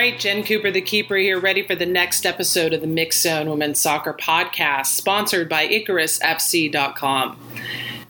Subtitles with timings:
[0.00, 3.50] right, Jen Cooper, the keeper here, ready for the next episode of the Mixxed Zone
[3.50, 7.38] Women's Soccer Podcast, sponsored by IcarusFC.com.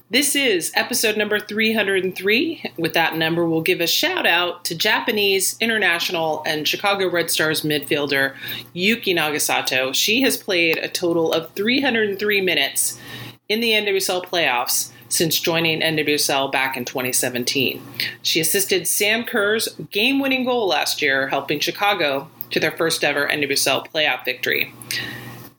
[0.08, 2.74] This is episode number 303.
[2.78, 7.62] With that number, we'll give a shout out to Japanese, international, and Chicago Red Stars
[7.62, 8.36] midfielder
[8.72, 9.92] Yuki Nagasato.
[9.92, 13.00] She has played a total of 303 minutes
[13.48, 17.82] in the NWSL playoffs since joining NWSL back in 2017.
[18.22, 23.28] She assisted Sam Kerr's game winning goal last year, helping Chicago to their first ever
[23.28, 24.72] NWSL playoff victory.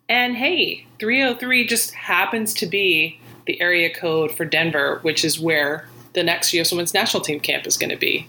[0.10, 5.88] And hey, 303 just happens to be the area code for Denver, which is where
[6.14, 6.72] the next U.S.
[6.72, 8.28] Women's National Team camp is going to be.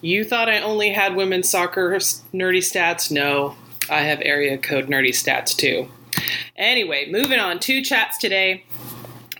[0.00, 3.10] You thought I only had women's soccer nerdy stats?
[3.10, 3.56] No,
[3.90, 5.88] I have area code nerdy stats too.
[6.56, 7.58] Anyway, moving on.
[7.58, 8.64] Two chats today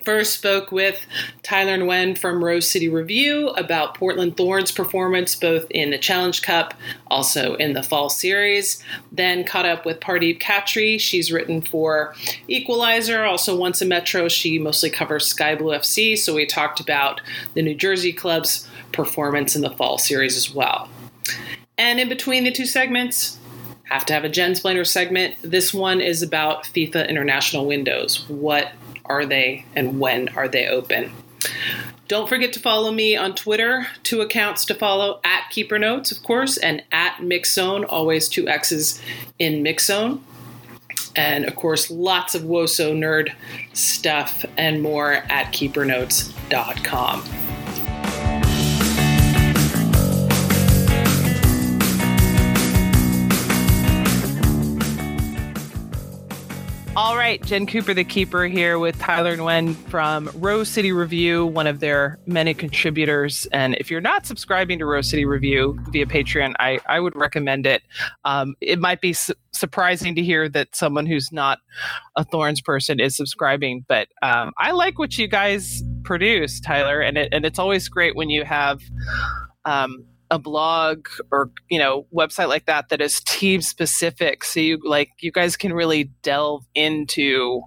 [0.09, 1.05] first spoke with
[1.43, 6.73] Tyler Nguyen from Rose City Review about Portland Thorns' performance both in the Challenge Cup,
[7.09, 8.83] also in the fall series.
[9.13, 10.99] Then caught up with Pardeep Cattry.
[10.99, 12.15] She's written for
[12.49, 14.29] Equalizer, also once a Metro.
[14.29, 17.21] She mostly covers Sky Blue FC, so we talked about
[17.53, 20.89] the New Jersey club's performance in the fall series as well.
[21.77, 23.39] And in between the two segments,
[23.91, 25.35] have to have a Jensplainer segment.
[25.43, 28.27] This one is about FIFA international windows.
[28.29, 28.73] What
[29.09, 31.11] are they and when are they open?
[32.09, 33.87] Don't forget to follow me on Twitter.
[34.03, 39.01] Two accounts to follow at Keeper Notes, of course, and at Mixzone, always two X's
[39.39, 40.21] in Mixzone.
[41.15, 43.35] And of course, lots of Woso nerd
[43.75, 47.48] stuff and more at keepernotes.com.
[57.29, 61.79] right, Jen Cooper, the keeper, here with Tyler Nguyen from Rose City Review, one of
[61.79, 63.45] their many contributors.
[63.53, 67.67] And if you're not subscribing to Rose City Review via Patreon, I, I would recommend
[67.67, 67.83] it.
[68.25, 71.59] Um, it might be su- surprising to hear that someone who's not
[72.17, 77.19] a Thorns person is subscribing, but um, I like what you guys produce, Tyler, and
[77.19, 78.81] it, and it's always great when you have.
[79.67, 84.79] Um, a blog or you know website like that that is team specific so you
[84.85, 87.63] like you guys can really delve into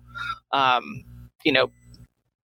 [0.51, 1.03] um,
[1.43, 1.69] you know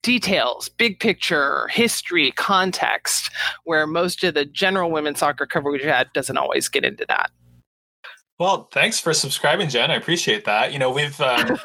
[0.02, 3.30] details big picture history context
[3.66, 7.32] where most of the general women's soccer coverage you had doesn't always get into that
[8.40, 9.92] well, thanks for subscribing, Jen.
[9.92, 10.72] I appreciate that.
[10.72, 11.44] You know, we've uh,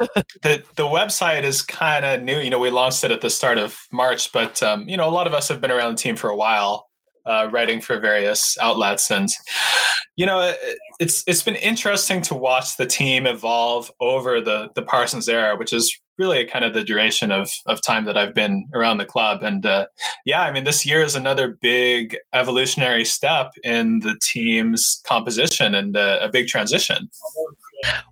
[0.43, 2.41] the the website is kind of new.
[2.41, 5.13] You know, we launched it at the start of March, but um, you know, a
[5.13, 6.89] lot of us have been around the team for a while
[7.27, 9.29] uh, writing for various outlets, and
[10.17, 10.55] you know,
[11.01, 15.73] it's it's been interesting to watch the team evolve over the the Parsons era, which
[15.73, 19.43] is really kind of the duration of of time that I've been around the club.
[19.43, 19.87] And uh,
[20.25, 25.97] yeah, I mean, this year is another big evolutionary step in the team's composition and
[25.97, 27.09] uh, a big transition.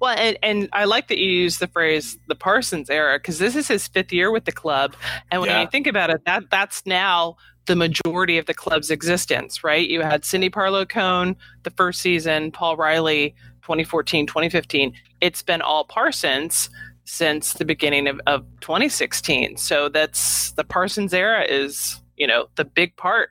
[0.00, 3.56] Well, and, and I like that you use the phrase the Parsons era because this
[3.56, 4.94] is his fifth year with the club,
[5.30, 5.62] and when yeah.
[5.62, 7.36] you think about it, that that's now
[7.66, 9.88] the majority of the club's existence, right?
[9.88, 14.92] You had Cindy Parlow Cone the first season, Paul Riley 2014, 2015.
[15.20, 16.70] It's been all Parsons
[17.04, 19.56] since the beginning of, of 2016.
[19.56, 23.30] So that's the Parsons era is, you know, the big part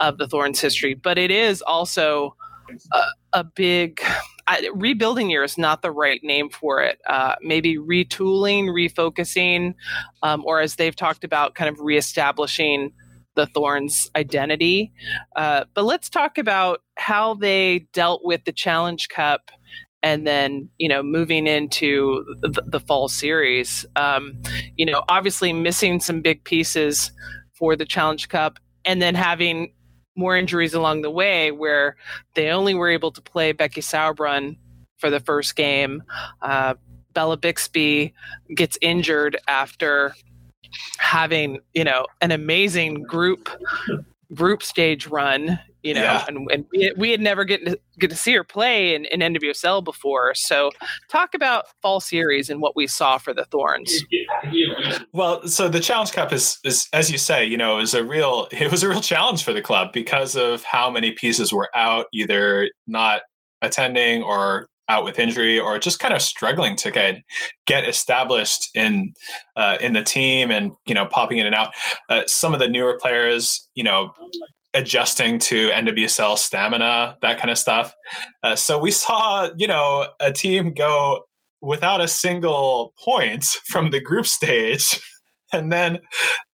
[0.00, 2.34] of the Thorns history, but it is also
[2.92, 3.02] a,
[3.32, 4.02] a big
[4.46, 7.00] I, rebuilding year is not the right name for it.
[7.08, 9.74] Uh, maybe retooling, refocusing,
[10.22, 12.92] um, or as they've talked about, kind of reestablishing
[13.34, 14.92] the Thorns identity.
[15.36, 19.50] Uh, but let's talk about how they dealt with the Challenge Cup
[20.02, 23.86] and then you know moving into the, the fall series.
[23.96, 24.40] Um,
[24.76, 27.12] you know, obviously missing some big pieces
[27.54, 29.72] for the Challenge Cup, and then having
[30.16, 31.96] more injuries along the way, where
[32.34, 34.56] they only were able to play Becky Sauerbrunn
[34.98, 36.02] for the first game.
[36.42, 36.74] Uh,
[37.14, 38.14] Bella Bixby
[38.54, 40.14] gets injured after
[40.98, 43.48] having you know an amazing group
[44.34, 46.24] group stage run you know yeah.
[46.28, 49.20] and, and we, we had never get to get to see her play in, in
[49.34, 50.70] nwsl before so
[51.08, 54.04] talk about fall series and what we saw for the thorns
[55.12, 58.48] well so the challenge cup is, is as you say you know is a real
[58.52, 62.06] it was a real challenge for the club because of how many pieces were out
[62.12, 63.22] either not
[63.60, 67.22] attending or out with injury or just kind of struggling to get
[67.66, 69.14] get established in
[69.56, 71.72] uh, in the team and you know popping in and out.
[72.08, 74.12] Uh, some of the newer players, you know,
[74.74, 77.94] adjusting to NWSL stamina, that kind of stuff.
[78.42, 81.24] Uh, so we saw you know a team go
[81.60, 85.00] without a single point from the group stage,
[85.52, 86.00] and then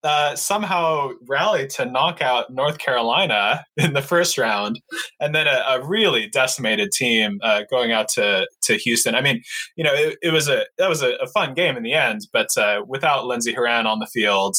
[0.04, 4.80] uh, somehow rallied to knock out North Carolina in the first round,
[5.20, 9.14] and then a, a really decimated team uh, going out to to Houston.
[9.14, 9.42] I mean,
[9.76, 12.22] you know, it, it was a that was a, a, fun game in the end,
[12.32, 14.56] but uh, without Lindsey Horan on the field,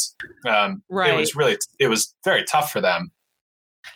[0.47, 1.13] um, right.
[1.13, 3.11] it was really it was very tough for them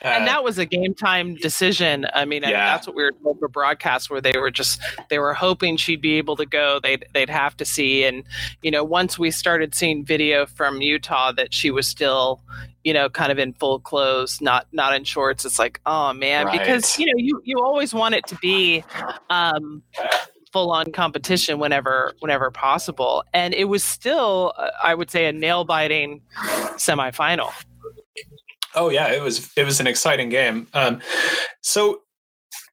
[0.01, 2.05] and uh, that was a game time decision.
[2.13, 2.73] I mean, yeah.
[2.73, 6.01] that's what we were told for broadcast, where they were just they were hoping she'd
[6.01, 6.79] be able to go.
[6.81, 8.23] They'd they'd have to see, and
[8.61, 12.41] you know, once we started seeing video from Utah that she was still,
[12.83, 15.45] you know, kind of in full clothes, not not in shorts.
[15.45, 16.59] It's like, oh man, right.
[16.59, 18.83] because you know, you you always want it to be.
[19.29, 19.83] Um,
[20.53, 25.31] full on competition whenever whenever possible and it was still uh, i would say a
[25.33, 26.21] nail biting
[26.77, 27.51] semifinal
[28.77, 30.67] Oh yeah, it was it was an exciting game.
[30.73, 31.01] Um,
[31.61, 32.01] so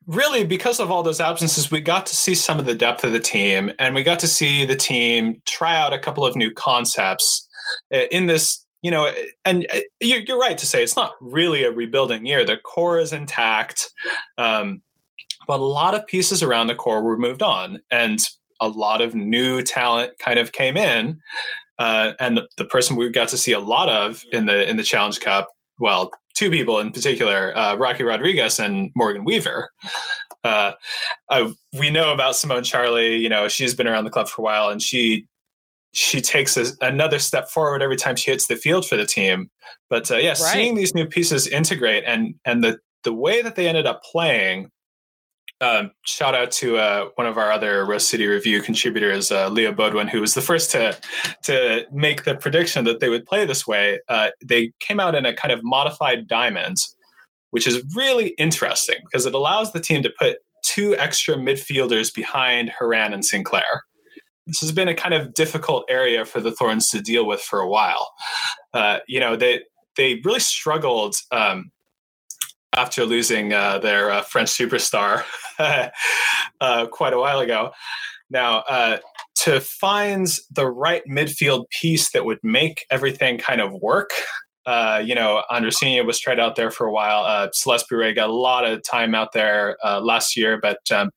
[0.06, 3.12] really, because of all those absences, we got to see some of the depth of
[3.12, 6.52] the team, and we got to see the team try out a couple of new
[6.52, 7.48] concepts
[7.92, 8.60] uh, in this.
[8.82, 9.10] You know,
[9.46, 12.44] and uh, you're right to say it's not really a rebuilding year.
[12.44, 13.90] The core is intact,
[14.36, 14.82] um,
[15.46, 18.20] but a lot of pieces around the core were moved on, and
[18.60, 21.18] a lot of new talent kind of came in.
[21.78, 24.76] Uh, and the, the, person we got to see a lot of in the in
[24.76, 25.48] the Challenge Cup
[25.79, 29.71] well, two people in particular, uh, Rocky Rodriguez and Morgan Weaver.
[30.43, 30.73] Uh,
[31.31, 33.17] uh, we know about Simone Charley.
[33.17, 35.26] You know, she's been around the club for a while, and she
[35.93, 39.49] she takes a, another step forward every time she hits the field for the team.
[39.88, 40.37] But uh, yeah, right.
[40.37, 44.71] seeing these new pieces integrate and and the the way that they ended up playing
[45.64, 49.72] um, shout out to uh, one of our other Rose City Review contributors, uh, Leah
[49.72, 50.96] Bodwin, who was the first to
[51.44, 54.00] to make the prediction that they would play this way.
[54.08, 56.76] Uh, they came out in a kind of modified diamond,
[57.50, 62.70] which is really interesting because it allows the team to put two extra midfielders behind
[62.70, 63.84] Horan and Sinclair.
[64.46, 67.61] This has been a kind of difficult area for the Thorns to deal with for
[67.61, 68.12] a while.
[68.75, 69.62] Uh, you know, they
[69.96, 71.14] they really struggled.
[71.31, 71.70] Um,
[72.76, 75.25] after losing uh, their uh, French superstar
[76.61, 77.71] uh, quite a while ago.
[78.31, 78.99] Now, uh,
[79.43, 84.11] to find the right midfield piece that would make everything kind of work,
[84.67, 87.25] uh, you know, Andressinha was tried out there for a while.
[87.25, 91.11] Uh, Celeste Boureille got a lot of time out there last year, but um,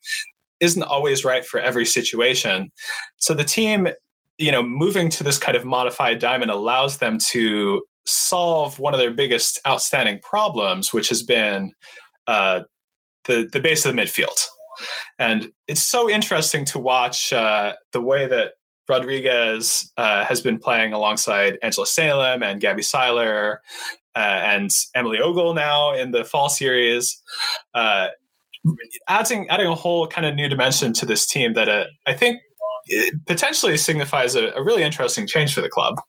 [0.59, 2.71] isn't always right for every situation.
[3.17, 3.87] So the team,
[4.37, 8.99] you know, moving to this kind of modified diamond allows them to solve one of
[8.99, 11.71] their biggest outstanding problems, which has been
[12.27, 12.61] uh,
[13.25, 14.45] the the base of the midfield.
[15.19, 18.53] And it's so interesting to watch uh, the way that
[18.87, 23.61] Rodriguez uh, has been playing alongside Angela Salem and Gabby Seiler
[24.15, 27.21] uh, and Emily Ogle now in the fall series.
[27.73, 28.07] Uh,
[29.07, 32.39] adding adding a whole kind of new dimension to this team that uh, I think
[33.25, 35.99] potentially signifies a, a really interesting change for the club.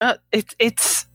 [0.00, 1.06] Uh, it, it's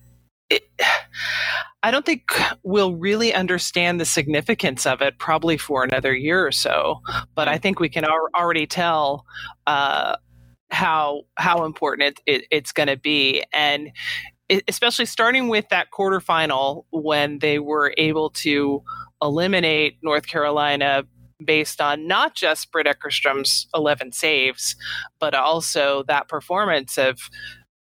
[0.49, 0.63] it,
[1.83, 2.29] I don't think
[2.63, 6.99] we'll really understand the significance of it probably for another year or so.
[7.35, 9.25] But I think we can al- already tell
[9.65, 10.17] uh,
[10.71, 13.91] how how important it, it it's going to be, and
[14.49, 18.83] it, especially starting with that quarterfinal when they were able to
[19.21, 21.03] eliminate North Carolina
[21.43, 24.75] based on not just Britt Eckerstrom's 11 saves,
[25.19, 27.29] but also that performance of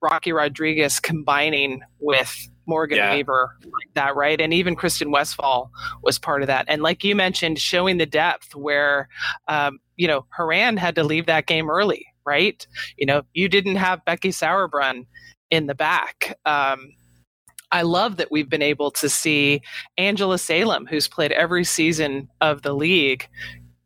[0.03, 3.15] Rocky Rodriguez combining with Morgan yeah.
[3.15, 4.41] Weaver like that, right?
[4.41, 5.71] And even Kristen Westfall
[6.03, 6.67] was part of that.
[6.69, 9.09] And like you mentioned, showing the depth where,
[9.49, 12.67] um, you know, Horan had to leave that game early, right?
[12.97, 15.07] You know, you didn't have Becky Sauerbrunn
[15.51, 16.37] in the back.
[16.45, 16.93] Um,
[17.73, 19.61] I love that we've been able to see
[19.99, 23.29] Angela Salem, who's played every season of the league,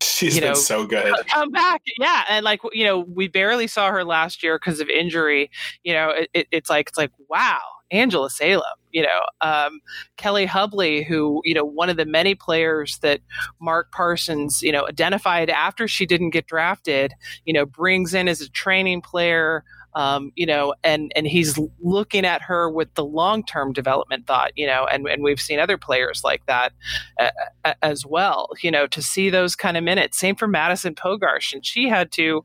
[0.03, 1.15] She's you been so good.
[1.29, 4.89] Come back, yeah, and like you know, we barely saw her last year because of
[4.89, 5.51] injury.
[5.83, 8.65] You know, it, it, it's like it's like wow, Angela Salem.
[8.93, 9.81] You know, um,
[10.17, 13.21] Kelli Hubly, who you know, one of the many players that
[13.61, 17.13] Mark Parsons you know identified after she didn't get drafted.
[17.45, 22.25] You know, brings in as a training player um, you know, and and he's looking
[22.25, 25.79] at her with the long term development thought, you know, and and we've seen other
[25.79, 26.73] players like that
[27.19, 30.19] uh, as well, you know, to see those kind of minutes.
[30.19, 32.45] Same for Madison Pogarch, and she had to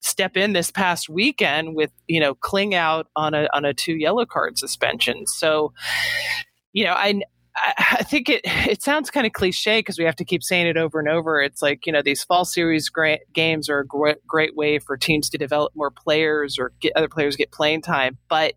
[0.00, 3.94] step in this past weekend with you know Kling out on a on a two
[3.94, 5.26] yellow card suspension.
[5.26, 5.72] So,
[6.72, 7.22] you know, I
[7.56, 10.76] I think it it sounds kind of cliche because we have to keep saying it
[10.76, 11.40] over and over.
[11.40, 12.90] It's like you know these fall series
[13.32, 17.08] games are a great, great way for teams to develop more players or get other
[17.08, 18.18] players get playing time.
[18.28, 18.54] But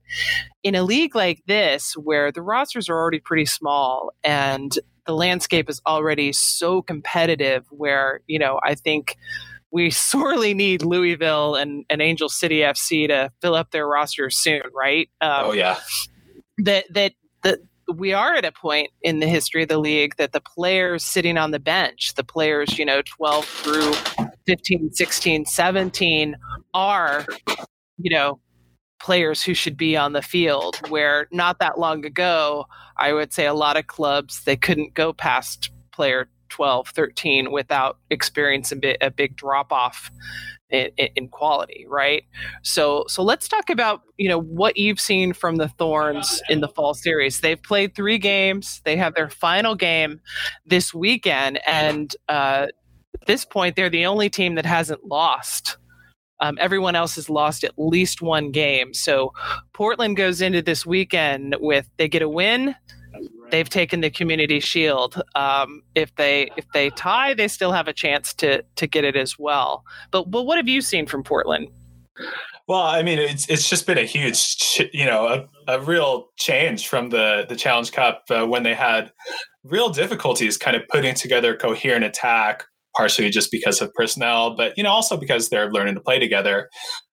[0.64, 5.70] in a league like this, where the rosters are already pretty small and the landscape
[5.70, 9.16] is already so competitive, where you know I think
[9.70, 14.64] we sorely need Louisville and, and Angel City FC to fill up their roster soon,
[14.74, 15.10] right?
[15.22, 15.78] Um, oh yeah.
[16.60, 17.14] That that
[17.44, 17.60] that
[17.94, 21.38] we are at a point in the history of the league that the players sitting
[21.38, 23.94] on the bench, the players, you know, 12 through
[24.46, 26.36] 15, 16, 17
[26.74, 27.26] are,
[27.98, 28.40] you know,
[29.00, 32.66] players who should be on the field where not that long ago,
[32.98, 38.00] I would say a lot of clubs they couldn't go past player 12, 13 without
[38.10, 40.10] experiencing a big drop off
[40.70, 42.24] in, in, quality, right?
[42.62, 46.68] So, so let's talk about you know what you've seen from the Thorns in the
[46.68, 47.42] fall series.
[47.42, 48.82] They've played three games.
[48.84, 50.20] They have their final game
[50.66, 52.68] this weekend, and uh,
[53.22, 55.78] at this point, they're the only team that hasn't lost.
[56.40, 58.94] Um, everyone else has lost at least one game.
[58.94, 59.34] So
[59.74, 62.76] Portland goes into this weekend with they get a win,
[63.50, 65.22] they've taken the community shield.
[65.36, 69.16] Um, if they if they tie, they still have a chance to to get it
[69.16, 69.84] as well.
[70.12, 71.70] But but what have you seen from Portland?
[72.68, 76.88] Well, I mean, it's it's just been a huge, you know, a, a real change
[76.88, 79.12] from the the Challenge Cup uh, when they had
[79.64, 82.66] real difficulties kind of putting together a coherent attack
[82.98, 86.70] partially just because of personnel, but you know also because they're learning to play together.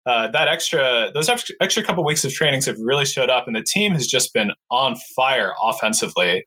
[0.07, 3.63] Uh, that extra those extra, couple weeks of trainings have really showed up, and the
[3.63, 6.45] team has just been on fire offensively.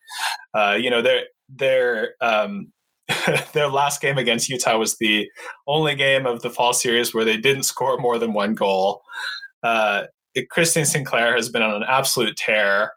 [0.53, 2.71] Uh, you know, their their um,
[3.53, 5.29] their last game against Utah was the
[5.67, 9.01] only game of the fall series where they didn't score more than one goal.
[9.63, 10.03] Uh,
[10.51, 12.93] Christine Sinclair has been on an absolute tear.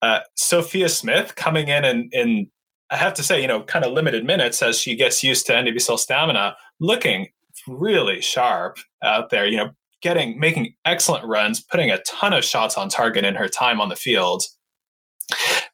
[0.00, 2.50] Uh, Sophia Smith coming in and in
[2.92, 5.54] I have to say, you know, kind of limited minutes as she gets used to
[5.54, 7.28] NWSL stamina, looking
[7.66, 9.70] really sharp out there, you know,
[10.02, 13.88] getting making excellent runs, putting a ton of shots on target in her time on
[13.88, 14.42] the field.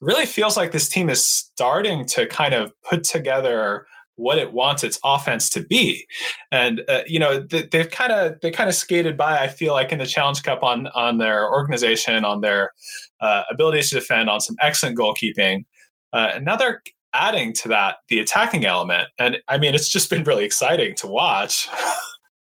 [0.01, 4.83] Really feels like this team is starting to kind of put together what it wants
[4.83, 6.05] its offense to be
[6.51, 9.93] and uh, you know they've kind of they kind of skated by i feel like
[9.93, 12.73] in the challenge cup on on their organization on their
[13.21, 15.65] uh, abilities to defend on some excellent goalkeeping
[16.13, 16.83] uh, they're
[17.15, 19.09] adding to that the attacking element.
[19.19, 21.69] And I mean, it's just been really exciting to watch.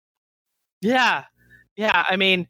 [0.82, 1.26] yeah.
[1.76, 2.06] Yeah.
[2.10, 2.48] I mean,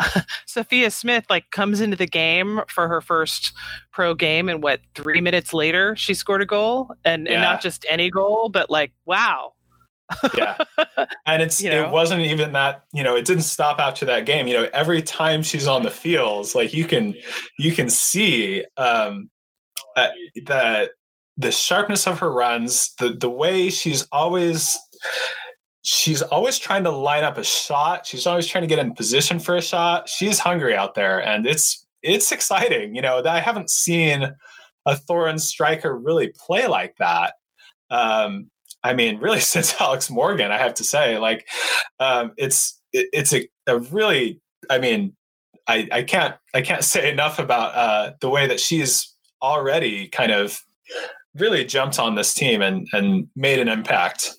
[0.46, 3.52] Sophia Smith like comes into the game for her first
[3.92, 7.32] pro game, and what three minutes later she scored a goal, and, yeah.
[7.34, 9.54] and not just any goal, but like wow,
[10.34, 10.56] yeah,
[11.26, 11.84] and it's you know?
[11.84, 14.46] it wasn't even that you know it didn't stop after that game.
[14.46, 17.14] You know, every time she's on the fields, like you can
[17.58, 19.30] you can see um,
[19.96, 20.08] uh,
[20.46, 20.90] that
[21.38, 24.76] the sharpness of her runs, the the way she's always
[25.82, 28.06] she's always trying to line up a shot.
[28.06, 30.08] She's always trying to get in position for a shot.
[30.08, 32.94] She's hungry out there, and it's it's exciting.
[32.94, 34.28] You know, I haven't seen
[34.84, 37.34] a Thorns striker really play like that.
[37.90, 38.50] Um,
[38.82, 41.46] I mean, really since Alex Morgan, I have to say, like,
[42.00, 45.14] um, it's it, it's a, a really, I mean,
[45.68, 50.32] I, I can't I can't say enough about uh, the way that she's already kind
[50.32, 50.60] of
[51.38, 54.34] really jumped on this team and and made an impact.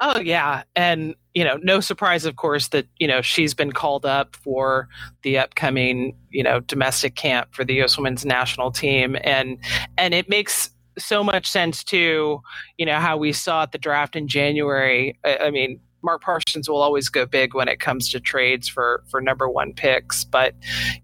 [0.00, 4.06] Oh yeah, and you know, no surprise, of course, that you know she's been called
[4.06, 4.88] up for
[5.22, 7.96] the upcoming you know domestic camp for the U.S.
[7.96, 9.58] Women's National Team, and
[9.96, 12.40] and it makes so much sense too.
[12.76, 15.18] You know how we saw at the draft in January.
[15.24, 19.02] I, I mean, Mark Parsons will always go big when it comes to trades for
[19.10, 20.54] for number one picks, but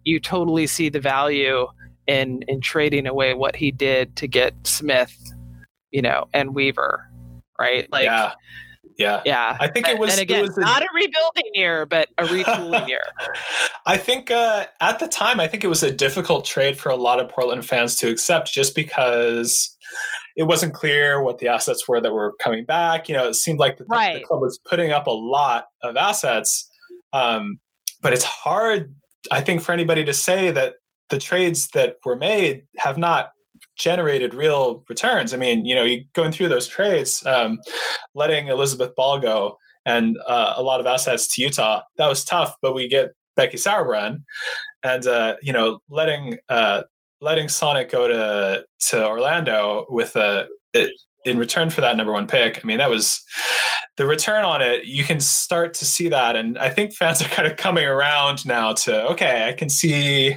[0.05, 1.67] you totally see the value
[2.07, 5.17] in in trading away what he did to get Smith,
[5.91, 7.09] you know, and Weaver,
[7.59, 7.91] right?
[7.91, 8.33] Like, yeah,
[8.97, 9.57] yeah, yeah.
[9.59, 10.13] I think it was.
[10.13, 13.03] And again, it was not a rebuilding year, but a retooling year.
[13.87, 16.97] I think uh, at the time, I think it was a difficult trade for a
[16.97, 19.77] lot of Portland fans to accept, just because
[20.37, 23.09] it wasn't clear what the assets were that were coming back.
[23.09, 24.15] You know, it seemed like the, right.
[24.15, 26.69] the club was putting up a lot of assets,
[27.13, 27.59] um,
[28.01, 28.95] but it's hard.
[29.31, 30.75] I think for anybody to say that
[31.11, 33.31] the trades that were made have not
[33.77, 35.35] generated real returns.
[35.35, 37.61] I mean, you know, you going through those trades, um,
[38.15, 42.57] letting Elizabeth Ball go and uh, a lot of assets to Utah, that was tough.
[42.63, 44.23] But we get Becky Sauerbrunn,
[44.83, 46.83] and uh, you know, letting uh,
[47.21, 50.93] letting Sonnett go to to Orlando with a it,
[51.25, 52.61] in return for that number one pick.
[52.63, 53.25] I mean, that was
[53.97, 56.35] the return on it, you can start to see that.
[56.37, 60.37] And I think fans are kind of coming around now to, okay, I can see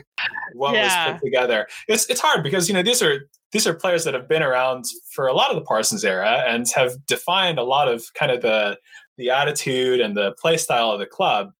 [0.54, 1.12] what yeah.
[1.12, 1.68] was put together.
[1.88, 4.86] It's it's hard because, you know, these are these are players that have been around
[5.12, 8.42] for a lot of the Parsons era and have defined a lot of kind of
[8.42, 8.78] the
[9.18, 11.52] the attitude and the play style of the club.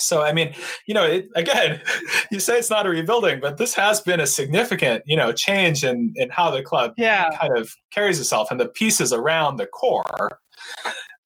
[0.00, 0.54] So I mean,
[0.86, 1.80] you know, it, again,
[2.30, 5.84] you say it's not a rebuilding, but this has been a significant, you know, change
[5.84, 7.30] in in how the club yeah.
[7.38, 10.40] kind of carries itself and the pieces around the core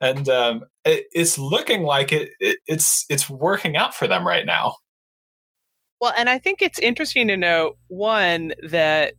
[0.01, 4.45] and um, it, it's looking like it, it it's it's working out for them right
[4.45, 4.77] now.
[6.01, 9.15] Well, and I think it's interesting to note one that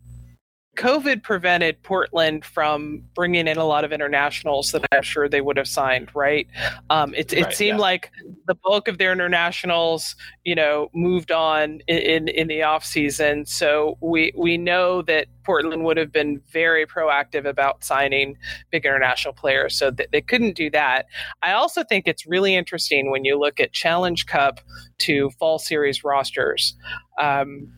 [0.76, 5.58] COVID prevented Portland from bringing in a lot of internationals that I'm sure they would
[5.58, 6.48] have signed, right?
[6.90, 7.84] Um, it, it right, seemed yeah.
[7.84, 8.12] like
[8.48, 13.46] the bulk of their internationals, you know, moved on in, in, in the off season.
[13.46, 18.38] So we we know that Portland would have been very proactive about signing
[18.72, 21.06] big international players, so they couldn't do that.
[21.42, 24.60] I also think it's really interesting when you look at Challenge Cup
[25.00, 26.76] to Fall Series rosters.
[27.20, 27.72] Um,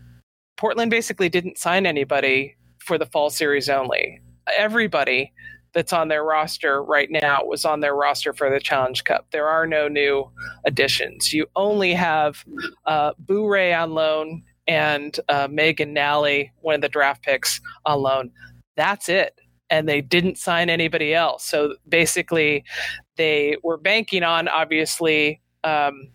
[0.57, 2.56] Portland basically didn't sign anybody
[2.87, 4.21] for the fall series only.
[4.57, 5.33] Everybody
[5.73, 9.27] that's on their roster right now was on their roster for the Challenge Cup.
[9.31, 10.31] There are no new
[10.65, 11.33] additions.
[11.33, 12.43] You only have
[12.85, 18.31] uh, Boureille on loan and uh, Meaghan Nally, one of the draft picks, on loan.
[18.75, 19.37] That's it.
[19.69, 21.43] And they didn't sign anybody else.
[21.43, 22.63] So basically,
[23.17, 26.09] they were banking on, obviously, um,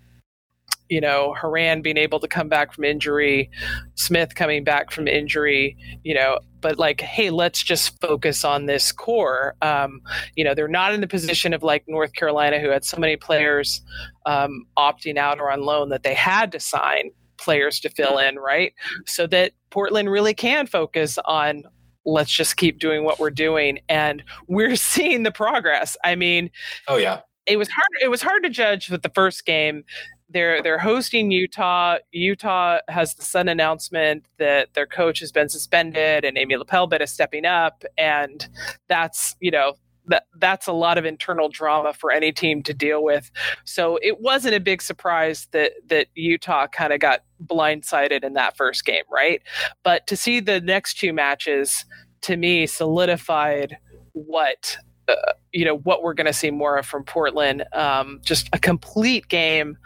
[0.93, 3.51] you know, Horan being able to come back from injury,
[3.95, 8.93] Smith coming back from injury, you know, but like, hey, let's just focus on this
[8.93, 9.55] core.
[9.63, 10.03] Um,
[10.37, 13.17] you know, they're not in the position of like North Carolina, who had so many
[13.17, 13.81] players
[14.27, 18.37] um, opting out or on loan that they had to sign players to fill in,
[18.37, 18.75] right?
[19.07, 21.63] So that Portland really can focus on
[22.05, 26.51] let's just keep doing what we're doing and we're seeing the progress i mean
[26.89, 29.85] oh yeah it was hard it was hard to judge with the first game
[30.33, 31.99] they're they're hosting Utah.
[32.13, 37.11] Utah has the sudden announcement that their coach has been suspended and Amy LePeilbet is
[37.11, 38.49] stepping up, and
[38.89, 39.75] that's you know
[40.07, 43.31] that that's a lot of internal drama for any team to deal with.
[43.65, 48.57] So it wasn't a big surprise that that Utah kind of got blindsided in that
[48.57, 49.43] first game, right?
[49.83, 51.85] But to see the next two matches,
[52.23, 53.77] to me, solidified
[54.13, 54.77] what
[55.09, 55.15] uh,
[55.53, 57.65] you know what we're going to see more of from Portland.
[57.73, 59.77] Um, just a complete game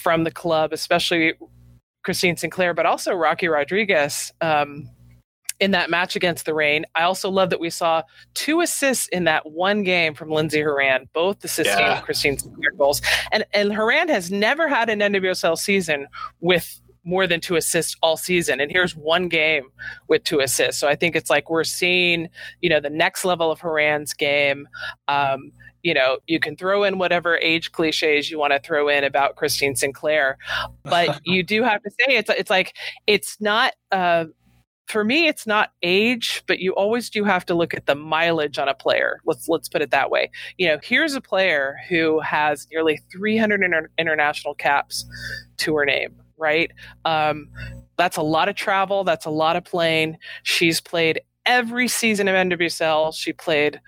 [0.00, 1.34] from the club, especially
[2.02, 4.32] Christine Sinclair, but also Rocky Rodriguez.
[4.40, 4.90] Um,
[5.60, 6.86] in that match against the Reign.
[6.94, 8.02] I also love that we saw
[8.34, 12.00] two assists in that one game from Lindsey Horan, both assisting yeah.
[12.00, 13.02] Christine Sinclair goals.
[13.30, 16.08] And and Horan has never had an NWSL season
[16.40, 18.60] with more than two assists all season.
[18.60, 19.64] And here's one game
[20.08, 20.80] with two assists.
[20.80, 22.28] So I think it's like we're seeing,
[22.60, 24.68] you know, the next level of Horan's game.
[25.08, 29.02] Um, you know, you can throw in whatever age cliches you want to throw in
[29.02, 30.36] about Christine Sinclair,
[30.84, 34.26] but you do have to say it's it's like it's not uh,
[34.90, 38.58] for me it's not age but you always do have to look at the mileage
[38.58, 42.18] on a player let's let's put it that way you know here's a player who
[42.20, 45.06] has nearly 300 inter- international caps
[45.58, 46.72] to her name right?
[47.04, 47.50] Um,
[47.96, 49.04] that's a lot of travel.
[49.04, 50.16] That's a lot of playing.
[50.42, 53.14] She's played every season of NWSL.
[53.14, 53.80] She played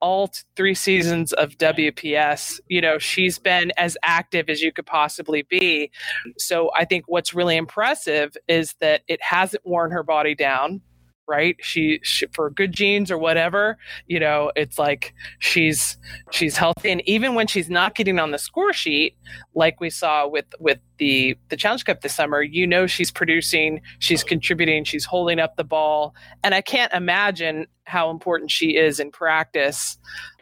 [0.00, 2.60] all three seasons of WPS.
[2.68, 5.90] You know, she's been as active as you could possibly be.
[6.38, 10.80] So I think what's really impressive is that it hasn't worn her body down
[11.28, 15.98] right she, she, for good genes or whatever you know it's like she's
[16.30, 19.16] she's healthy and even when she's not getting on the score sheet
[19.54, 23.80] like we saw with with the the challenge cup this summer you know she's producing
[23.98, 29.00] she's contributing she's holding up the ball and i can't imagine how important she is
[29.00, 29.98] in practice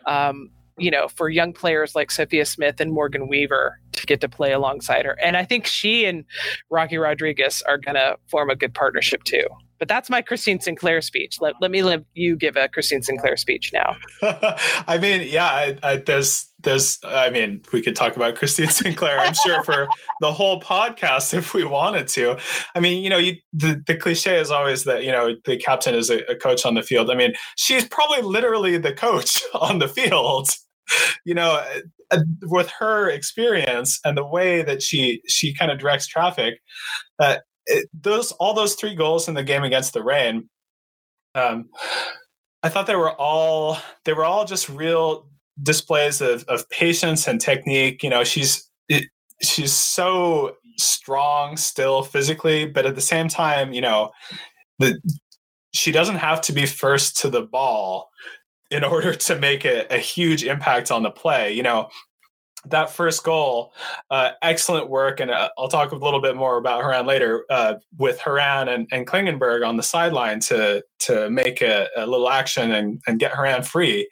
[0.06, 4.28] um, you know, for young players like Sophia Smith and Morgan Weaver to get to
[4.28, 5.18] play alongside her.
[5.20, 6.24] And I think she and
[6.70, 9.46] Rocky Rodriguez are going to form a good partnership too.
[9.84, 11.42] But that's my Christine Sinclair speech.
[11.42, 13.96] Let, let me let you give a Christine Sinclair speech now.
[14.88, 19.20] I mean, yeah, I, I, there's, there's, I mean, we could talk about Christine Sinclair,
[19.20, 19.86] I'm sure, for
[20.22, 22.38] the whole podcast if we wanted to.
[22.74, 25.94] I mean, you know, you, the, the cliche is always that, you know, the captain
[25.94, 27.10] is a, a coach on the field.
[27.10, 30.48] I mean, she's probably literally the coach on the field
[31.24, 31.64] you know
[32.10, 36.58] uh, with her experience and the way that she she kind of directs traffic
[37.18, 37.38] uh,
[37.92, 40.48] those all those three goals in the game against the Reign
[41.34, 41.68] um,
[42.62, 45.28] I thought they were all they were all just real
[45.62, 48.02] displays of, of patience and technique.
[48.02, 49.04] You know, she's it,
[49.42, 54.12] she's so strong still physically, but at the same time, you know,
[54.78, 54.98] the
[55.72, 58.08] she doesn't have to be first to the ball
[58.70, 61.52] in order to make a, a huge impact on the play.
[61.52, 61.88] You know,
[62.66, 63.72] that first goal,
[64.10, 67.74] uh, excellent work, and uh, I'll talk a little bit more about Horan later uh,
[67.96, 72.72] with Horan and, and Klingenberg on the sideline to to make a, a little action
[72.72, 74.08] and, and, get Horan free.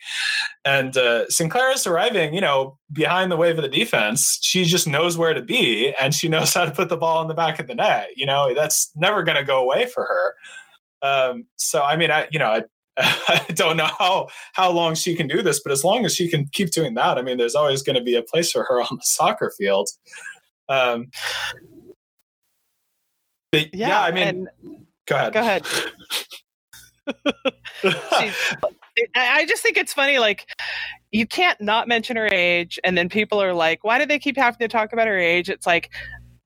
[0.64, 4.38] And uh, Sinclair is arriving, you know, behind the wave of the defense.
[4.42, 7.28] She just knows where to be, and she knows how to put the ball in
[7.28, 8.08] the back of the net.
[8.16, 10.34] You know, that's never going to go away for her.
[11.02, 12.62] Um, so, I mean, I you know, I,
[12.98, 16.28] I don't know how how long she can do this, but as long as she
[16.28, 18.80] can keep doing that, I mean, there's always going to be a place for her
[18.90, 19.88] on the soccer field.
[20.68, 21.10] Um,
[23.50, 24.48] but, yeah, yeah, I mean,
[25.06, 25.32] go ahead.
[25.32, 25.66] Go ahead.
[29.14, 30.18] I just think it's funny.
[30.18, 30.46] Like,
[31.10, 34.36] you can't not mention her age, and then people are like, "Why do they keep
[34.36, 35.90] having to talk about her age?" It's like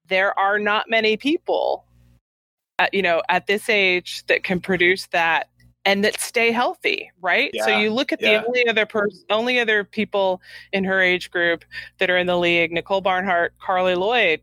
[0.09, 1.85] there are not many people,
[2.79, 5.49] at, you know, at this age that can produce that
[5.87, 7.51] and that stay healthy, right?
[7.55, 8.40] Yeah, so you look at yeah.
[8.40, 11.64] the only other person, only other people in her age group
[11.99, 14.42] that are in the league: Nicole Barnhart, Carli Lloyd.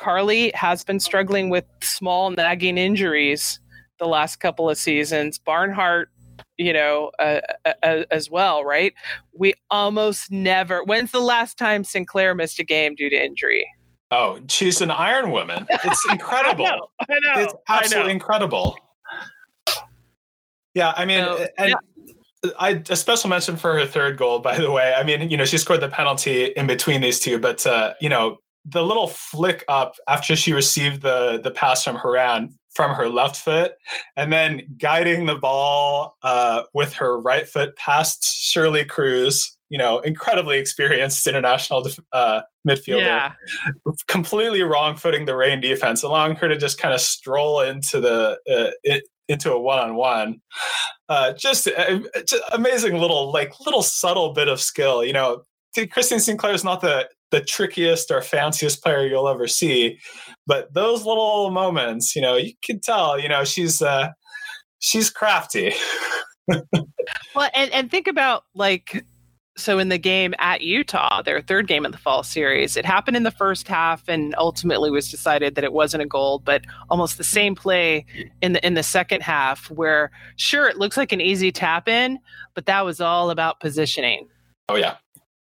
[0.00, 3.60] Carli has been struggling with small nagging injuries
[3.98, 5.38] the last couple of seasons.
[5.38, 6.08] Barnhart
[6.56, 8.92] you know, uh, uh, as well, right?
[9.32, 10.82] We almost never.
[10.82, 13.64] When's the last time Sinclair missed a game due to injury?
[14.10, 15.66] Oh, she's an Iron Woman.
[15.70, 16.66] It's incredible.
[16.66, 18.76] I know, I know, it's absolutely incredible.
[20.74, 21.76] Yeah, I mean, so, and yeah.
[22.58, 24.94] I a special mention for her third goal, by the way.
[24.96, 28.08] I mean, you know, she scored the penalty in between these two, but uh, you
[28.08, 33.08] know, the little flick up after she received the the pass from Horan from her
[33.08, 33.72] left foot,
[34.16, 39.56] and then guiding the ball uh, with her right foot past Shirley Cruz.
[39.70, 43.00] You know, incredibly experienced international uh, midfielder.
[43.00, 43.32] Yeah.
[44.06, 48.38] Completely wrong footing the Reign defense, allowing her to just kind of stroll into the
[48.50, 50.40] uh, it, into a one on one.
[51.38, 55.04] Just, uh, just amazing little like little subtle bit of skill.
[55.04, 55.42] You know,
[55.90, 59.98] Christine Sinclair is not the the trickiest or fanciest player you'll ever see.
[60.46, 64.08] But those little moments, you know, you can tell, you know, she's uh
[64.78, 65.74] she's crafty.
[67.34, 69.04] well, and and think about like
[69.58, 73.16] so in the game at Utah, their third game of the fall series, it happened
[73.16, 77.18] in the first half and ultimately was decided that it wasn't a goal, but almost
[77.18, 78.06] the same play
[78.40, 82.18] in the in the second half where sure it looks like an easy tap in,
[82.54, 84.28] but that was all about positioning.
[84.68, 84.96] Oh yeah.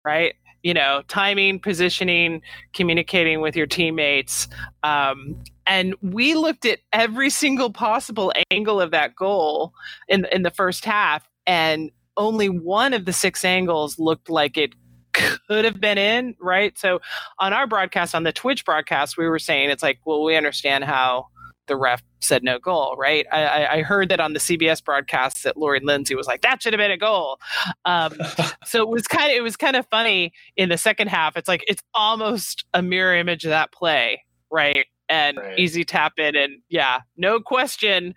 [0.04, 0.34] Right?
[0.62, 4.48] you know, timing, positioning, communicating with your teammates.
[4.82, 9.72] Um, and we looked at every single possible angle of that goal
[10.08, 14.74] in in the first half, and only one of the six angles looked like it
[15.12, 16.76] could have been in, right?
[16.78, 17.00] So
[17.38, 20.84] on our broadcast, on the Twitch broadcast, we were saying it's like, well, we understand
[20.84, 21.28] how
[21.66, 23.26] the ref said no goal, right?
[23.32, 26.72] I, I heard that on the CBS broadcast that Lori Lindsey was like, that should
[26.72, 27.38] have been a goal.
[27.84, 28.14] Um,
[28.64, 31.36] so it was kind of it was kind of funny in the second half.
[31.36, 34.86] It's like it's almost a mirror image of that play, right?
[35.08, 35.58] And right.
[35.58, 38.14] easy tap in, and yeah, no question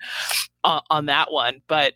[0.63, 1.61] on, on that one.
[1.67, 1.93] But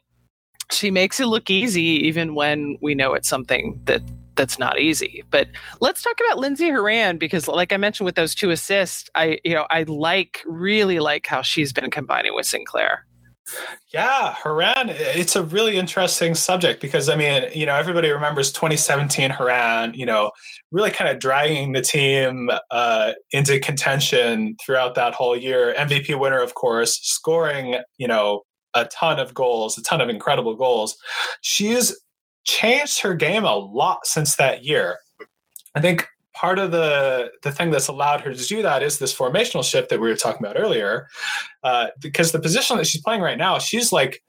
[0.72, 4.02] she makes it look easy, even when we know it's something that
[4.36, 5.24] that's not easy.
[5.30, 5.48] But
[5.80, 9.54] let's talk about Lindsey Horan because, like I mentioned, with those two assists, I you
[9.54, 13.06] know I like really like how she's been combining with Sinclair.
[13.94, 19.30] Yeah, Horan, it's a really interesting subject because I mean, you know, everybody remembers 2017
[19.30, 20.32] Horan, you know,
[20.72, 25.76] really kind of dragging the team uh, into contention throughout that whole year.
[25.78, 28.44] MVP winner, of course, scoring, you know,
[28.76, 30.96] a ton of goals, a ton of incredible goals.
[31.42, 31.96] She's
[32.46, 34.98] changed her game a lot since that year.
[35.76, 39.16] I think part of the the thing that's allowed her to do that is this
[39.16, 41.08] formational shift that we were talking about earlier,
[41.64, 44.24] uh, because the position that she's playing right now, she's like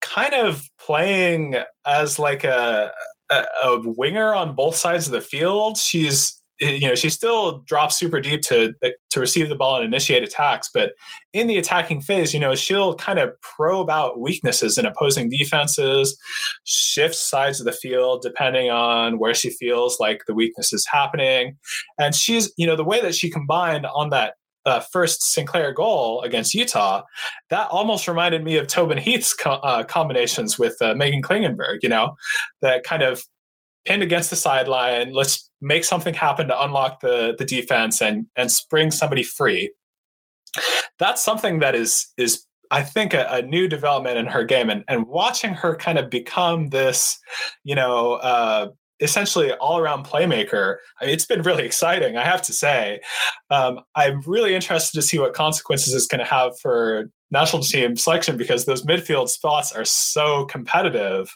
[0.00, 1.56] kind of playing
[1.86, 2.92] as like a,
[3.30, 5.78] a, a winger on both sides of the field.
[5.78, 8.72] She's you know she still drops super deep to
[9.10, 10.92] to receive the ball and initiate attacks but
[11.32, 16.18] in the attacking phase you know she'll kind of probe out weaknesses in opposing defenses
[16.64, 21.56] shift sides of the field depending on where she feels like the weakness is happening
[21.98, 26.22] and she's you know the way that she combined on that uh, first Sinclair goal
[26.22, 27.02] against Utah,
[27.50, 31.78] that almost reminded me of Tobin Heath's co- uh, combinations with uh, Meghan Klingenberg.
[31.82, 32.14] You know,
[32.60, 33.24] that kind of
[33.84, 35.12] pinned against the sideline.
[35.12, 39.72] Let's make something happen to unlock the the defense and and spring somebody free.
[40.98, 44.84] That's something that is is I think a, a new development in her game and
[44.88, 47.18] and watching her kind of become this,
[47.64, 48.68] you know, uh,
[49.00, 50.76] essentially all around playmaker.
[51.00, 53.00] I mean, it's been really exciting, I have to say.
[53.50, 57.96] Um, I'm really interested to see what consequences it's going to have for national team
[57.96, 61.34] selection because those midfield spots are so competitive.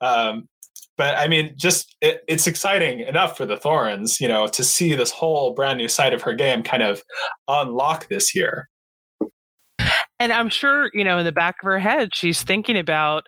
[0.00, 0.48] Um,
[0.96, 4.94] but I mean, just it, it's exciting enough for the Thorns, you know, to see
[4.94, 7.02] this whole brand new side of her game kind of
[7.48, 8.68] unlock this year.
[10.18, 13.24] And I'm sure, you know, in the back of her head, she's thinking about,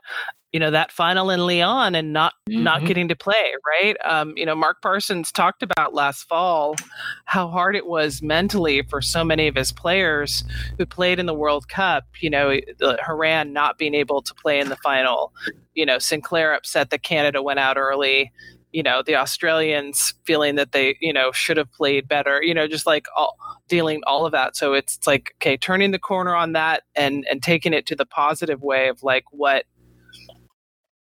[0.54, 2.62] you know that final in Lyon and not mm-hmm.
[2.62, 3.96] not getting to play, right?
[4.04, 6.76] Um, you know, Mark Parsons talked about last fall
[7.24, 10.44] how hard it was mentally for so many of his players
[10.78, 12.04] who played in the World Cup.
[12.20, 12.56] You know,
[13.04, 15.32] Horan not being able to play in the final.
[15.74, 18.30] You know, Sinclair upset that Canada went out early.
[18.70, 22.40] You know, the Australians feeling that they, you know, should have played better.
[22.40, 23.36] You know, just like all,
[23.66, 24.56] dealing all of that.
[24.56, 27.96] So it's, it's like okay, turning the corner on that and and taking it to
[27.96, 29.64] the positive way of like what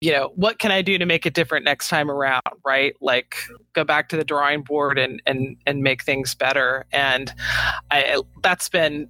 [0.04, 3.38] you know what can i do to make it different next time around right like
[3.74, 7.34] go back to the drawing board and and and make things better and
[7.90, 9.08] i that's been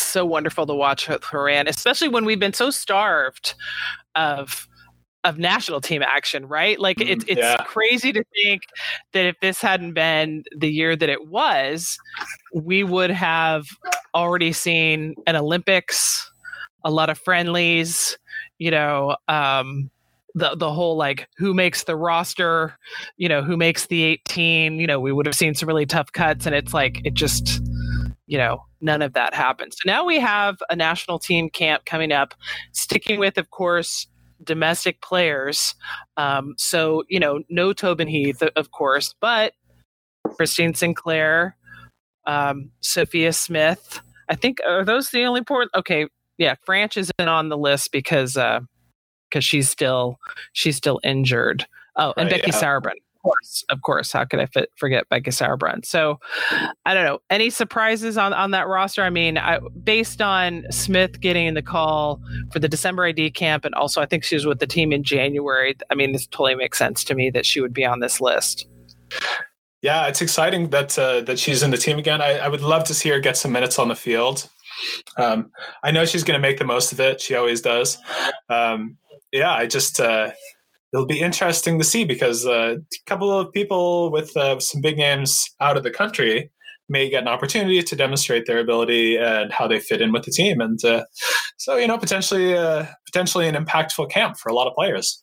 [0.00, 3.54] so wonderful to watch Horan, especially when we've been so starved
[4.14, 4.68] of
[5.24, 6.78] of national team action, right?
[6.78, 7.56] Like it's it's yeah.
[7.64, 8.62] crazy to think
[9.12, 11.98] that if this hadn't been the year that it was,
[12.54, 13.66] we would have
[14.14, 16.30] already seen an Olympics,
[16.84, 18.16] a lot of friendlies,
[18.58, 19.90] you know, um,
[20.38, 22.78] the the whole like who makes the roster,
[23.16, 26.12] you know, who makes the 18, you know, we would have seen some really tough
[26.12, 27.60] cuts and it's like it just
[28.28, 29.72] you know, none of that happened.
[29.72, 32.34] So now we have a national team camp coming up,
[32.72, 34.06] sticking with, of course,
[34.44, 35.74] domestic players.
[36.18, 39.54] Um, so, you know, no Tobin Heath, of course, but
[40.36, 41.56] Christine Sinclair,
[42.26, 44.00] um, Sophia Smith.
[44.28, 45.68] I think, are those the only port?
[45.74, 46.06] Okay.
[46.36, 46.54] Yeah.
[46.68, 48.60] Franch isn't on the list because, uh,
[49.28, 50.18] because she's still
[50.52, 51.66] she's still injured.
[51.96, 52.62] Oh, and right, Becky yeah.
[52.62, 54.12] Sauerbrunn, of course, of course.
[54.12, 55.84] How could I fit, forget Becky Sauerbrunn?
[55.84, 56.20] So,
[56.86, 57.18] I don't know.
[57.28, 59.02] Any surprises on on that roster?
[59.02, 62.20] I mean, I, based on Smith getting the call
[62.52, 65.02] for the December ID camp, and also I think she was with the team in
[65.02, 65.76] January.
[65.90, 68.66] I mean, this totally makes sense to me that she would be on this list.
[69.82, 72.20] Yeah, it's exciting that uh, that she's in the team again.
[72.20, 74.48] I, I would love to see her get some minutes on the field.
[75.16, 75.50] Um,
[75.82, 77.20] I know she's going to make the most of it.
[77.20, 77.98] She always does.
[78.48, 78.96] Um,
[79.32, 80.30] yeah, I just uh,
[80.92, 84.96] it'll be interesting to see because uh, a couple of people with uh, some big
[84.96, 86.50] names out of the country
[86.88, 90.30] may get an opportunity to demonstrate their ability and how they fit in with the
[90.30, 91.04] team, and uh,
[91.58, 95.22] so you know potentially uh, potentially an impactful camp for a lot of players.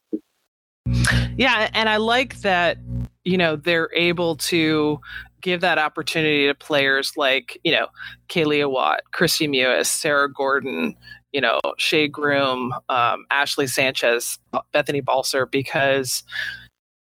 [1.38, 2.78] Yeah, and I like that
[3.24, 5.00] you know they're able to
[5.42, 7.88] give that opportunity to players like you know
[8.30, 10.96] Kealia Watt, Kristie Mewis, Sarah Gorden,
[11.36, 14.40] you know, Shea Groom, um, Ashley Sanchez,
[14.72, 16.24] Bethany Balcer, because,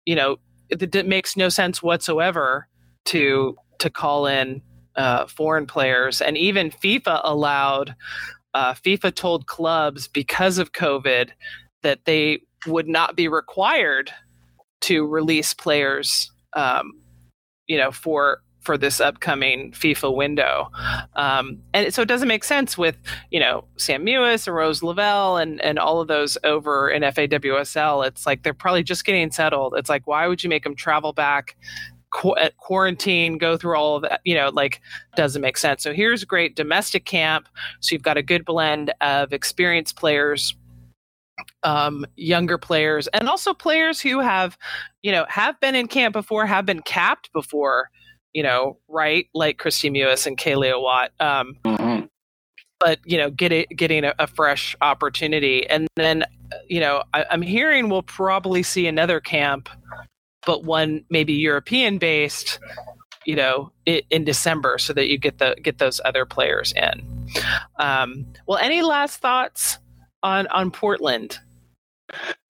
[0.05, 0.37] you know,
[0.69, 2.69] it, it, makes no sense whatsoever
[3.07, 4.61] to to call in
[4.97, 7.97] uh, foreign players, and even FIFA allowed.
[8.53, 11.31] Uh, FIFA told clubs because of COVID
[11.83, 14.13] that they would not be required
[14.83, 16.93] to release players, um,
[17.69, 20.71] you know, for for this upcoming FIFA window.
[21.17, 22.97] Um, and so it doesn't make sense with,
[23.31, 28.07] you know, Sam Mewis and Rose Lavelle and, and all of those over in FAWSL.
[28.07, 29.75] It's like they're probably just getting settled.
[29.77, 31.57] It's like, why would you make them travel back?
[32.13, 34.81] Qu- quarantine, go through all of that, you know, like
[35.17, 35.83] doesn't make sense.
[35.83, 37.49] So here's great domestic camp.
[37.79, 40.55] So you've got a good blend of experienced players
[41.63, 44.59] um, younger players and also players who have,
[45.03, 47.91] you know, have been in camp before, have been capped before,
[48.33, 49.29] you know, right?
[49.35, 51.13] Like Kristie Mewis and Kealia Watt.
[51.21, 52.07] Um, mm-hmm.
[52.79, 56.25] But you know, get it, getting a, a, fresh opportunity, and then
[56.67, 59.69] you know, I, I'm hearing we'll probably see another camp,
[60.47, 62.59] but one maybe European based,
[63.27, 67.29] you know, in, in December, so that you get the get those other players in.
[67.79, 69.79] Um, well, any last thoughts
[70.23, 71.39] on on Portland?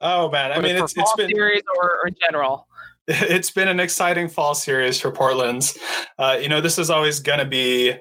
[0.00, 2.68] Oh man, I mean, it's, it's been series or, or in general
[3.28, 5.76] it's been an exciting fall series for Portland's.
[6.16, 7.92] Uh, you know, this is always going to be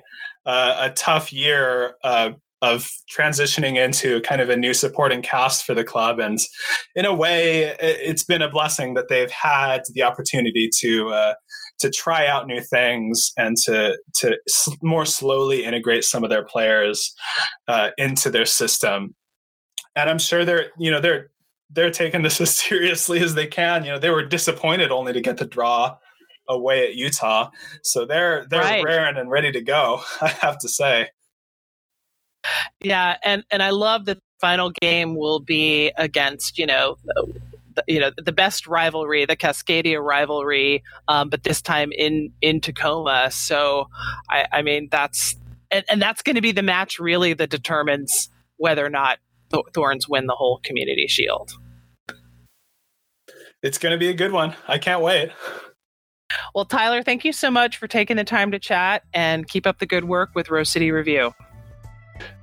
[0.45, 2.29] uh, a tough year uh,
[2.61, 6.37] of transitioning into kind of a new supporting cast for the club, and
[6.93, 11.33] in a way, it's been a blessing that they've had the opportunity to uh,
[11.79, 14.37] to try out new things and to to
[14.83, 17.15] more slowly integrate some of their players
[17.67, 19.15] uh, into their system.
[19.95, 21.31] And I'm sure they're you know they're
[21.69, 23.83] they're taking this as seriously as they can.
[23.83, 25.97] You know, they were disappointed only to get the draw
[26.47, 27.49] away at Utah,
[27.83, 28.83] so they're they're right.
[28.83, 30.01] raring and ready to go.
[30.21, 31.09] I have to say.
[32.81, 36.97] Yeah, and and I love that the final game will be against you know.
[37.75, 42.61] The, you know the best rivalry, the Cascadia rivalry, um, but this time in in
[42.61, 43.29] Tacoma.
[43.29, 43.87] So,
[44.27, 45.37] I, I mean that's
[45.69, 49.19] and, and that's going to be the match really that determines whether or not
[49.51, 51.51] Th- Thorns win the whole community shield.
[53.61, 54.55] It's going to be a good one.
[54.67, 55.31] I can't wait.
[56.53, 59.79] Well, Tyler, thank you so much for taking the time to chat and keep up
[59.79, 61.33] the good work with Rose City Review.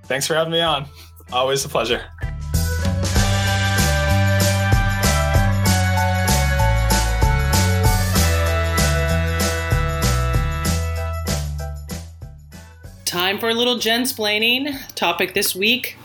[0.05, 0.87] Thanks for having me on.
[1.33, 2.05] Always a pleasure.
[13.05, 14.95] Time for a little Jensplaining.
[14.95, 15.97] Topic this week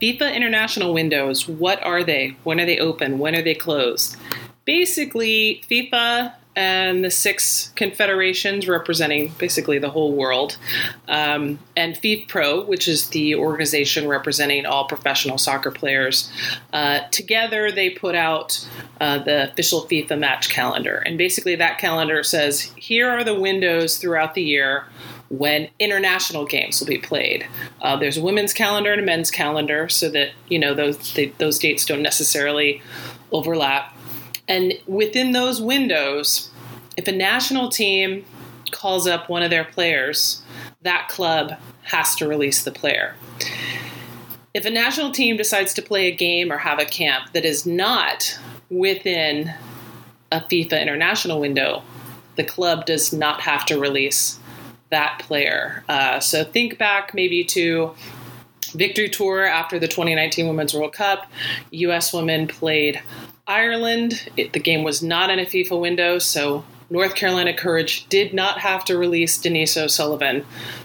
[0.00, 1.48] FIFA international windows.
[1.48, 2.36] What are they?
[2.44, 3.18] When are they open?
[3.18, 4.16] When are they closed?
[4.64, 10.56] Basically, FIFA and the six confederations representing basically the whole world,
[11.06, 16.28] um, and FIFPro, which is the organization representing all professional soccer players.
[16.72, 18.68] Uh, together, they put out
[19.00, 20.96] uh, the official FIFA match calendar.
[21.06, 24.86] And basically, that calendar says here are the windows throughout the year
[25.30, 27.46] when international games will be played.
[27.82, 31.26] Uh, there's a women's calendar and a men's calendar, so that you know those they,
[31.38, 32.82] those dates don't necessarily
[33.30, 33.94] overlap.
[34.46, 36.50] And within those windows,
[36.96, 38.24] if a national team
[38.70, 40.42] calls up one of their players,
[40.82, 43.14] that club has to release the player.
[44.54, 47.66] If a national team decides to play a game or have a camp that is
[47.66, 48.38] not
[48.70, 49.54] within
[50.32, 51.82] a FIFA international window,
[52.36, 54.38] the club does not have to release
[54.90, 55.84] that player.
[55.88, 57.94] Uh, so think back maybe to
[58.74, 61.26] Victory Tour after the 2019 Women's World Cup.
[61.70, 62.12] U.S.
[62.12, 63.00] women played
[63.46, 64.28] Ireland.
[64.36, 68.60] It, the game was not in a FIFA window, so North Carolina Courage did not
[68.60, 70.44] have to release Denise O'Sullivan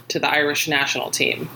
[0.09, 1.49] to the Irish national team.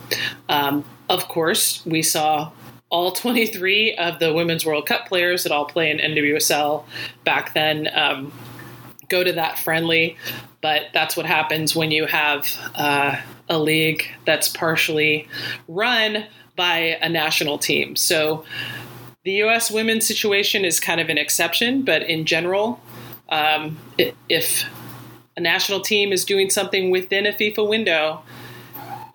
[0.48, 2.50] Um, of course, we saw
[2.90, 6.84] all 23 of the Women's World Cup players that all play in NWSL
[7.24, 8.32] back then um,
[9.08, 10.16] go to that friendly.
[10.60, 13.16] But that's what happens when you have uh,
[13.48, 15.28] a league that's partially
[15.68, 17.94] run by a national team.
[17.94, 18.44] So
[19.24, 19.70] the U.S.
[19.70, 22.80] women's situation is kind of an exception, but in general,
[23.28, 23.78] um,
[24.28, 24.64] if
[25.36, 28.22] a national team is doing something within a FIFA window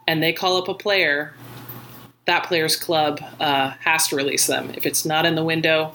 [0.07, 1.33] and they call up a player,
[2.25, 4.71] that player's club uh, has to release them.
[4.75, 5.93] If it's not in the window,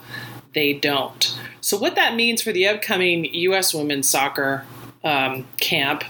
[0.53, 1.39] they don't.
[1.61, 3.73] So, what that means for the upcoming U.S.
[3.73, 4.65] women's soccer
[5.03, 6.03] um, camp,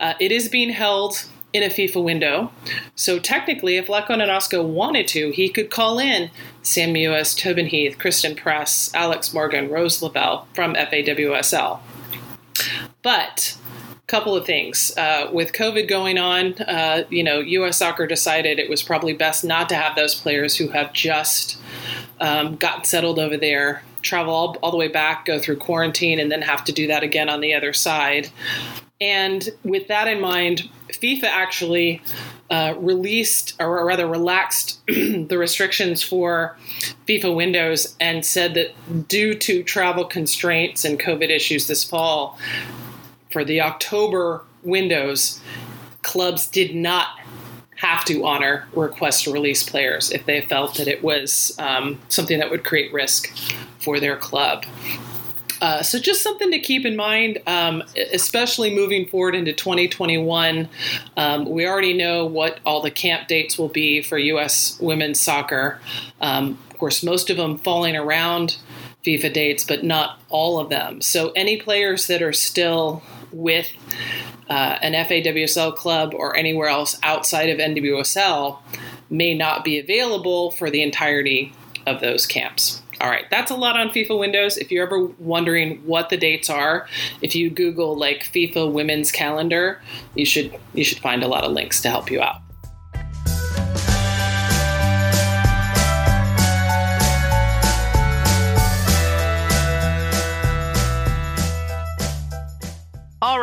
[0.00, 2.50] uh, it is being held in a FIFA window.
[2.94, 6.30] So technically, if Vlatko Andonovski wanted to, he could call in
[6.62, 11.80] Sam Mewis, Tobin Heath, Christen Press, Alex Morgan, Rose Lavelle from FAWSL.
[13.02, 13.56] But
[13.90, 14.96] a couple of things.
[14.96, 17.78] Uh, with COVID going on, uh, you know, U.S.
[17.78, 21.58] Soccer decided it was probably best not to have those players who have just
[22.20, 26.42] um, settled over there travel all, all the way back, go through quarantine, and then
[26.42, 28.28] have to do that again on the other side.
[29.00, 32.02] And with that in mind, FIFA actually
[32.50, 36.56] uh, released, or rather relaxed, the restrictions for
[37.08, 42.38] FIFA windows and said that due to travel constraints and COVID issues this fall,
[43.30, 45.40] for the October windows,
[46.02, 47.08] clubs did not
[47.76, 52.38] have to honor request to release players if they felt that it was um, something
[52.38, 53.34] that would create risk
[53.82, 54.64] for their club.
[55.62, 60.68] Uh, so just something to keep in mind, um, especially moving forward into 2021.
[61.16, 64.76] Um, we already know what all the camp dates will be for U.S.
[64.80, 65.80] women's soccer.
[66.20, 68.56] Um, of course, most of them falling around
[69.04, 71.00] FIFA dates, but not all of them.
[71.00, 73.70] So any players that are still with
[74.50, 78.58] uh, an FAWSL club or anywhere else outside of NWSL
[79.10, 81.54] may not be available for the entirety
[81.86, 82.81] of those camps.
[83.02, 84.56] All right, that's a lot on FIFA Windows.
[84.56, 86.86] If you're ever wondering what the dates are,
[87.20, 89.80] if you Google like FIFA Women's Calendar,
[90.14, 92.36] you should you should find a lot of links to help you out.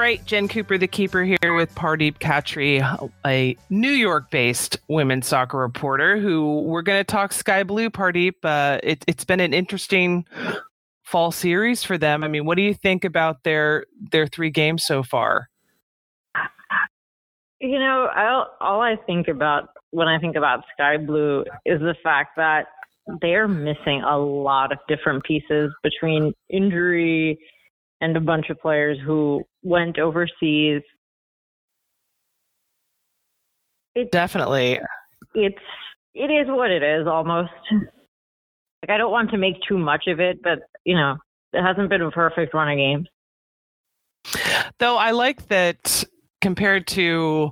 [0.10, 2.82] Right, Jen Cooper, the keeper here with Pardeep Cattry,
[3.28, 8.34] a New York based women's soccer reporter who we're going to talk Sky Blue, Pardeep.
[8.44, 10.26] Uh, it, it's been an interesting
[11.04, 12.24] fall series for them.
[12.24, 15.48] I mean, what do you think about their their three games so far?
[17.62, 21.94] You know, I'll, all I think about when I think about Sky Blue is the
[22.02, 22.66] fact that
[23.22, 27.38] they're missing a lot of different pieces between injury
[28.02, 30.82] and a bunch of players who went overseas.
[33.96, 34.80] It, Definitely.
[35.34, 35.58] It's
[36.14, 37.52] it is what it is almost.
[37.72, 41.18] Like I don't want to make too much of it, but you know,
[41.54, 43.08] it hasn't been a perfect run of games.
[44.80, 46.04] Though I like that
[46.42, 47.52] compared to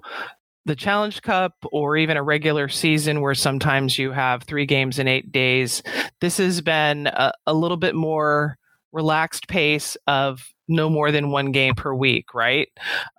[0.65, 5.07] the Challenge Cup or even a regular season where sometimes you have three games in
[5.07, 5.81] eight days,
[6.21, 8.57] this has been a, a little bit more
[8.97, 12.67] relaxed pace of no more than one game per week, right?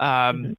[0.00, 0.52] Um, mm-hmm.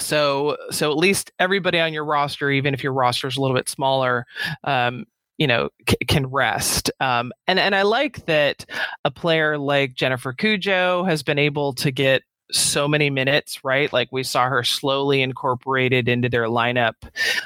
[0.00, 3.56] So, so at least everybody on your roster, even if your roster is a little
[3.56, 4.26] bit smaller,
[4.64, 5.06] um,
[5.38, 6.90] you know, c- can rest.
[6.98, 8.66] Um, and and I like that
[9.04, 13.92] a player like Jennifer Cudjoe has been able to get so many minutes, right?
[13.92, 16.94] Like we saw her slowly incorporated into their lineup,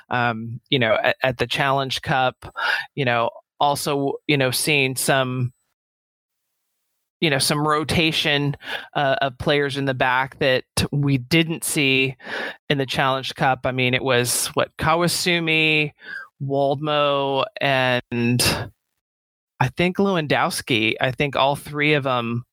[0.08, 2.54] um, you know, at, at the Challenge Cup,
[2.94, 3.30] you know,
[3.60, 5.52] also, you know, seeing some
[7.20, 8.56] you know some rotation
[8.94, 12.16] uh, of players in the back that we didn't see
[12.68, 13.60] in the Challenge Cup.
[13.64, 15.92] I mean, it was what Kawasumi,
[16.42, 18.70] Woldmoe, and
[19.60, 20.94] I think Lewandowski.
[21.00, 22.44] I think all three of them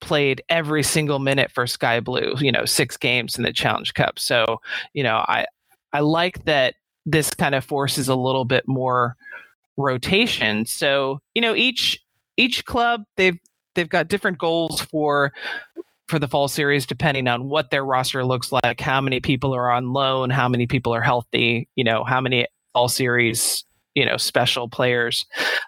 [0.00, 2.34] played every single minute for Sky Blue.
[2.38, 4.18] You know, six games in the Challenge Cup.
[4.18, 4.60] So
[4.92, 5.46] you know, I
[5.92, 6.74] I like that
[7.06, 9.16] this kind of forces a little bit more
[9.76, 10.66] rotation.
[10.66, 12.00] So you know, each
[12.36, 13.38] each club they've
[13.74, 15.32] they've got different goals for
[16.08, 19.70] for the fall series depending on what their roster looks like, how many people are
[19.70, 23.64] on loan, how many people are healthy, you know, how many fall series
[23.94, 25.26] you know special players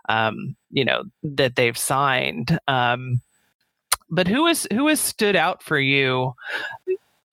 [0.08, 2.58] um, you know that they've signed.
[2.68, 3.20] Um,
[4.10, 6.34] but who is who has stood out for you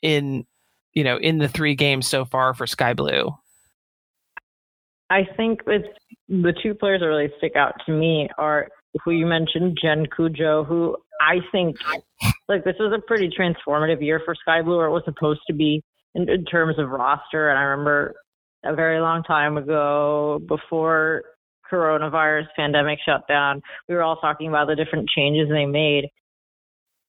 [0.02, 0.46] in
[0.94, 3.30] you know in the three games so far for sky blue?
[5.10, 5.88] I think it's
[6.30, 8.70] the two players that really stick out to me are
[9.04, 11.78] who you mentioned, Jen Cudjoe, who I think
[12.48, 15.54] like this was a pretty transformative year for Sky Blue, or it was supposed to
[15.54, 15.82] be
[16.16, 17.50] in, in terms of roster.
[17.50, 18.16] And I remember
[18.66, 21.24] a very long time ago, before
[21.72, 26.10] coronavirus pandemic shut down, we were all talking about the different changes they made.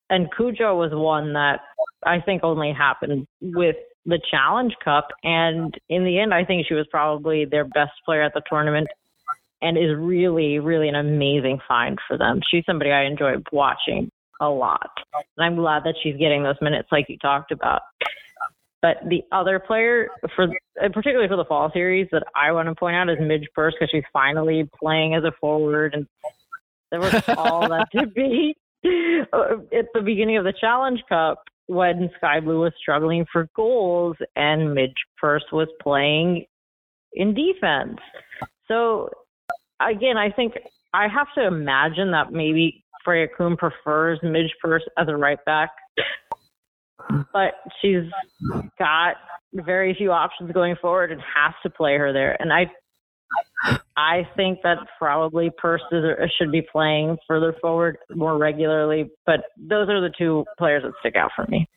[0.08, 1.60] And Cudjoe was one that
[2.04, 5.08] I think only happened with the Challenge Cup.
[5.22, 8.88] And in the end, I think she was probably their best player at the tournament
[9.62, 12.40] and is really, really an amazing find for them.
[12.50, 14.10] She's somebody I enjoy watching
[14.40, 14.90] a lot.
[15.14, 17.82] And I'm glad that she's getting those minutes like you talked about.
[18.82, 20.48] But the other player, for
[20.92, 23.90] particularly for the fall series, that I want to point out is Midge Purce because
[23.92, 26.06] she's finally playing as a forward, and
[26.90, 32.40] there was all that to be at the beginning of the Challenge Cup when Sky
[32.40, 36.46] Blue was struggling for goals and Midge Purce was playing
[37.12, 37.98] in defense.
[38.66, 39.10] So
[39.90, 40.54] again, I think
[40.94, 45.70] I have to imagine that maybe Freya Coombe prefers Midge Purce as a right back,
[47.32, 48.04] but she's
[48.78, 49.16] got
[49.54, 52.36] very few options going forward and has to play her there.
[52.40, 52.70] And I,
[53.96, 55.82] I think that probably Purce
[56.38, 59.10] should be playing further forward more regularly.
[59.26, 61.68] But those are the two players that stick out for me.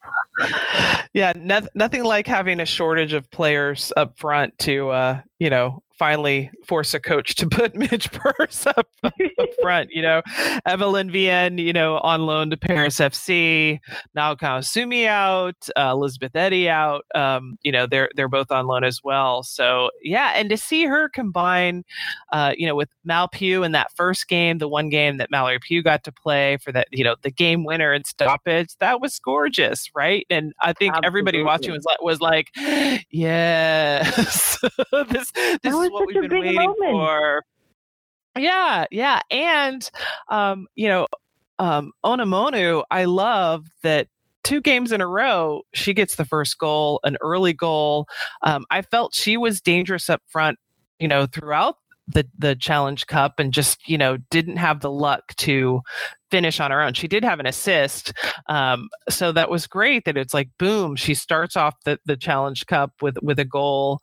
[1.13, 5.81] Yeah, no, nothing like having a shortage of players up front to, uh, you know,
[5.97, 9.13] finally force a coach to put Midge Purce up, up
[9.61, 9.89] front.
[9.91, 10.21] You know,
[10.65, 13.79] Evelyne Viens, you know, on loan to Paris FC.
[14.13, 17.05] Now Sumi out, uh, Elizabeth Eddy out.
[17.13, 19.43] Um, you know, they're they're both on loan as well.
[19.43, 21.83] So yeah, and to see her combine,
[22.31, 25.59] uh, you know, with Mal Pugh in that first game, the one game that Mallory
[25.59, 29.17] Pugh got to play for that, you know, the game winner and stoppage, that was
[29.19, 30.25] gorgeous, right?
[30.29, 31.07] And I think Absolutely.
[31.07, 32.49] everybody watching was like was like,
[33.11, 34.59] yes,
[35.09, 35.31] this
[35.61, 36.91] this is what we've been waiting moment.
[36.91, 37.43] for.
[38.37, 39.89] Yeah, yeah, and
[40.29, 41.07] um, you know,
[41.59, 44.07] um, Onumonu, I love that
[44.43, 48.07] two games in a row, she gets the first goal, an early goal.
[48.43, 50.59] Um, I felt she was dangerous up front,
[50.99, 51.77] you know, throughout
[52.07, 55.81] the the challenge cup and just you know didn't have the luck to
[56.29, 56.93] finish on her own.
[56.93, 58.13] She did have an assist
[58.47, 62.65] um, so that was great that it's like boom she starts off the, the challenge
[62.65, 63.99] cup with with a goal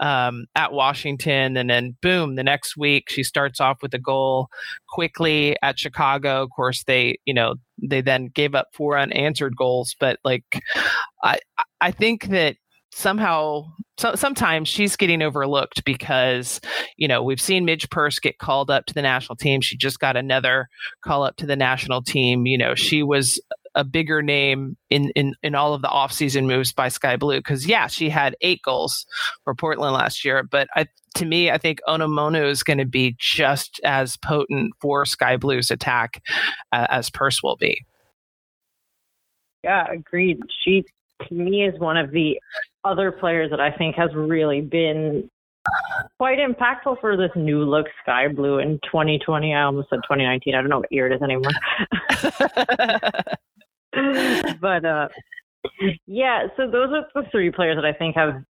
[0.00, 4.48] um, at washington and then boom the next week she starts off with a goal
[4.88, 6.42] quickly at chicago.
[6.42, 10.62] Of course they you know they then gave up four unanswered goals but like
[11.22, 11.38] i
[11.80, 12.56] i think that
[12.92, 13.64] somehow
[13.98, 16.60] so, sometimes she's getting overlooked because
[16.96, 19.60] you know we've seen Midge Purce get called up to the national team.
[19.60, 20.68] She just got another
[21.02, 22.46] call up to the national team.
[22.46, 23.40] You know she was
[23.76, 27.66] a bigger name in in, in all of the offseason moves by Sky Blue because
[27.66, 29.06] yeah she had eight goals
[29.44, 30.86] for Portland last year, but I,
[31.16, 35.70] to me I think Onumonu is going to be just as potent for Sky Blue's
[35.70, 36.22] attack
[36.72, 37.84] uh, as Purce will be.
[39.62, 40.38] Yeah, agreed.
[40.64, 40.84] She
[41.28, 42.38] to me is one of the
[42.86, 45.28] other players that I think has really been
[46.18, 49.54] quite impactful for this new look sky blue in 2020.
[49.54, 50.54] I almost said 2019.
[50.54, 51.50] I don't know what year it is anymore.
[54.60, 55.08] but uh,
[56.06, 58.42] yeah, so those are the three players that I think have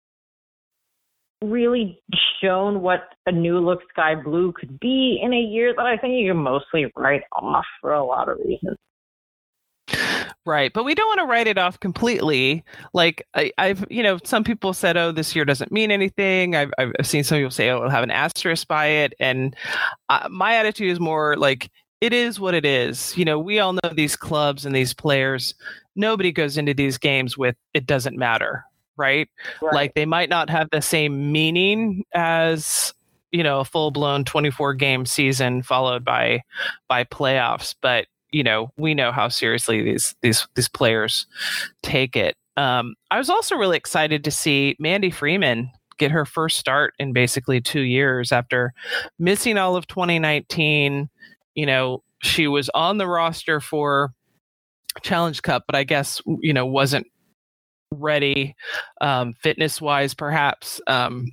[1.43, 2.01] really
[2.41, 6.15] shown what a new look sky blue could be in a year that I think
[6.15, 8.77] you can mostly write off for a lot of reasons.
[10.47, 12.63] Right, but we don't want to write it off completely.
[12.95, 16.71] Like I, have you know, some people said, "Oh, this year doesn't mean anything." I've,
[16.79, 19.57] I've seen some people say, "Oh, it'll have an asterisk by it," and
[20.09, 21.69] uh, my attitude is more like
[22.01, 23.17] it is what it is.
[23.19, 25.57] You know, we all know these clubs and these players.
[25.97, 28.65] Nobody goes into these games with it doesn't matter,
[28.97, 29.29] right?
[29.61, 29.75] right.
[29.75, 32.95] Like they might not have the same meaning as
[33.33, 36.43] you know a full blown 24 game season followed by
[36.89, 41.27] by playoffs, but you know we know how seriously these these these players
[41.83, 42.37] take it.
[42.59, 47.15] Um, I was also really excited to see Mandy Freeman get her first start in
[47.15, 48.75] basically two years after
[49.19, 51.09] missing all of 2019.
[51.55, 54.13] You know, she was on the roster for
[55.01, 57.07] Challenge Cup, but I guess, you know, wasn't
[57.91, 58.55] ready
[59.01, 60.79] um, fitness wise, perhaps.
[60.87, 61.29] Um,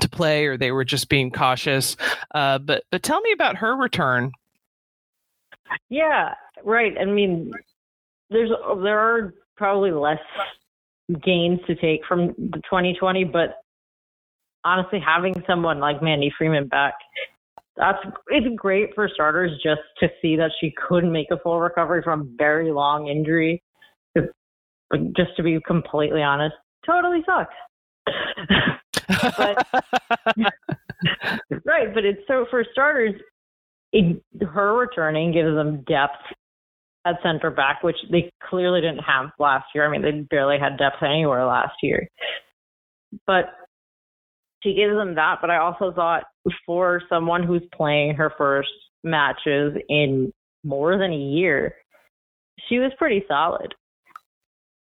[0.00, 1.98] to play, or they were just being cautious.
[2.34, 4.32] Uh, but but tell me about her return.
[5.88, 6.92] Yeah, right.
[7.00, 7.52] I mean,
[8.30, 8.50] there's
[8.82, 10.20] there are probably less
[11.22, 13.58] gains to take from the 2020, but
[14.64, 16.94] honestly, having someone like Mandy Freeman back,
[17.76, 17.98] that's
[18.28, 22.34] it's great for starters just to see that she couldn't make a full recovery from
[22.38, 23.62] very long injury.
[25.16, 26.54] Just to be completely honest,
[26.84, 27.54] totally sucks.
[29.38, 29.66] but
[31.64, 33.14] right, but it's so for starters,
[33.92, 36.22] it, her returning gives them depth
[37.04, 39.86] at center back, which they clearly didn't have last year.
[39.86, 42.08] I mean, they barely had depth anywhere last year.
[43.26, 43.46] But
[44.62, 45.38] she gives them that.
[45.40, 46.24] But I also thought
[46.64, 48.70] for someone who's playing her first
[49.02, 50.32] matches in
[50.64, 51.74] more than a year,
[52.68, 53.74] she was pretty solid.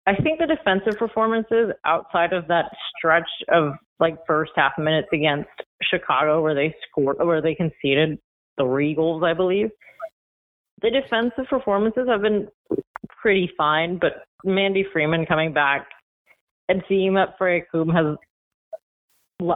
[0.07, 2.65] I think the defensive performances outside of that
[2.97, 5.51] stretch of like first half minutes against
[5.83, 8.19] Chicago where they scored where they conceded
[8.61, 9.71] three goals, I believe.
[10.83, 12.49] The defensive performances have been
[13.21, 15.87] pretty fine, but Mandy Freeman coming back
[16.69, 18.17] and seeing that Freya Coombe has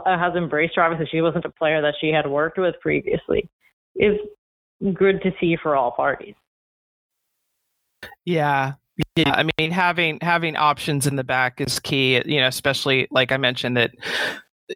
[0.05, 0.83] has embraced her.
[0.83, 3.49] Obviously, she wasn't a player that she had worked with previously.
[3.95, 4.17] Is
[4.93, 6.35] good to see for all parties.
[8.25, 8.73] Yeah,
[9.15, 12.21] yeah, I mean having having options in the back is key.
[12.25, 13.91] You know, especially like I mentioned that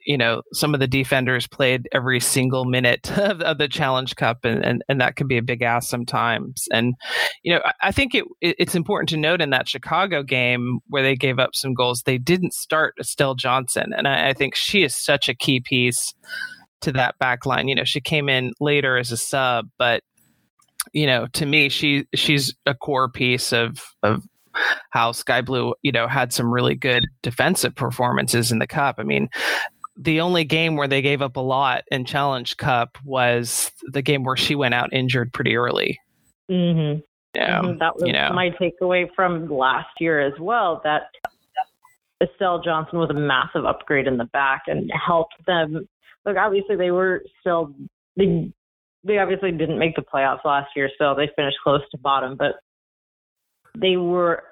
[0.05, 4.43] you know some of the defenders played every single minute of, of, the challenge cup
[4.43, 6.67] and, and and that can be a big ass sometimes.
[6.71, 6.95] And
[7.43, 10.79] you know i, I think it, it, it's important to note in that chicago game
[10.87, 13.91] where they gave up some goals they didn't start estelle johnson.
[13.95, 16.13] And I, I think she is such a key piece
[16.81, 17.67] to that back line.
[17.67, 20.03] You know she came in later as a sub but
[20.93, 24.23] you know to me she she's a core piece of of
[24.91, 28.95] how Sky Blue, you know, had some really good defensive performances in the cup.
[28.97, 29.29] I mean,
[30.01, 34.23] the only game where they gave up a lot in Challenge Cup was the game
[34.23, 35.99] where she went out injured pretty early.
[36.49, 37.01] Mm-hmm.
[37.35, 37.77] Yeah, mm-hmm.
[37.79, 38.31] that was you know.
[38.33, 40.81] my takeaway from last year as well.
[40.83, 41.03] That
[42.23, 45.87] Estelle Johnson was a massive upgrade in the back and helped them.
[46.25, 47.75] Look, obviously they were still
[48.15, 48.51] they,
[49.03, 52.55] they obviously didn't make the playoffs last year, so they finished close to bottom, but
[53.77, 54.43] they were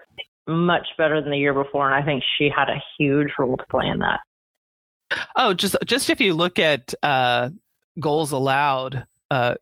[0.45, 3.65] much better than the year before, and I think she had a huge role to
[3.69, 4.19] play in that.
[5.35, 7.49] Oh, just just if you look at uh,
[7.99, 9.55] goals allowed, uh,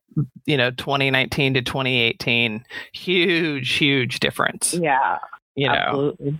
[0.46, 4.74] you know, 2019 to 2018, huge, huge difference.
[4.74, 5.20] Yeah,
[5.56, 6.32] you absolutely.
[6.32, 6.38] know.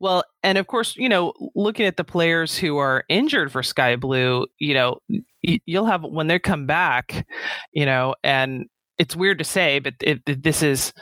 [0.00, 3.96] Well, and of course, you know, looking at the players who are injured for Sky
[3.96, 4.98] Blue, you know,
[5.42, 7.26] you'll have when they come back,
[7.72, 8.66] you know, and
[8.98, 10.92] it's weird to say, but it, this is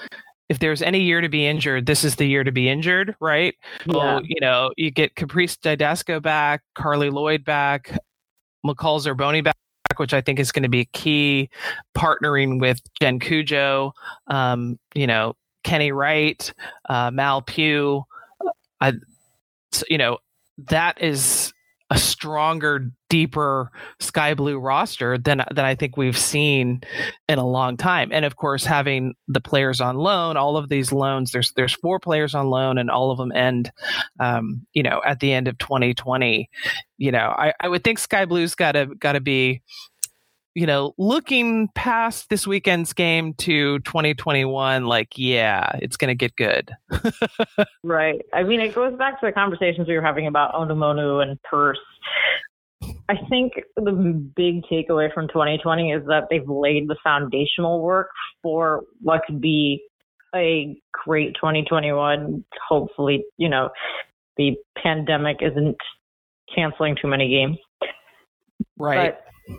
[0.49, 3.55] if there's any year to be injured, this is the year to be injured, right?
[3.87, 3.97] Yeah.
[3.97, 7.99] Well, you know, you get Caprice Dydasco back, Carli Lloyd back,
[8.65, 9.57] McCall Zerboni back,
[9.97, 11.51] which I think is going to be key,
[11.97, 13.93] partnering with Jen Cudjoe,
[14.29, 15.35] um, you know,
[15.65, 16.53] Kenny Wright,
[16.89, 18.05] uh, Mal Pugh.
[18.81, 18.93] I,
[19.89, 20.19] you know,
[20.69, 21.53] that is
[21.91, 23.71] a stronger, deeper
[24.01, 26.83] sky blue roster than than I think we've seen
[27.29, 28.11] in a long time.
[28.13, 32.01] And of course, having the players on loan, all of these loans, there's there's four
[32.01, 33.71] players on loan, and all of them end,
[34.19, 36.51] um, you know, at the end of 2020.
[36.99, 39.63] You know, I, I would think Sky Blue's got to got to be
[40.57, 46.35] you know, looking past this weekend's game to 2021, like, yeah, it's going to get
[46.35, 46.71] good.
[47.85, 48.23] right.
[48.33, 51.79] I mean, it goes back to the conversations we were having about Onumonu and Purce.
[52.83, 53.93] I think the
[54.35, 58.09] big takeaway from 2020 is that they've laid the foundational work
[58.43, 59.83] for what could be
[60.35, 62.43] a great 2021.
[62.67, 63.69] Hopefully, you know,
[64.39, 65.77] the pandemic isn't
[66.55, 67.59] canceling too many games.
[68.79, 69.15] Right.
[69.47, 69.59] But,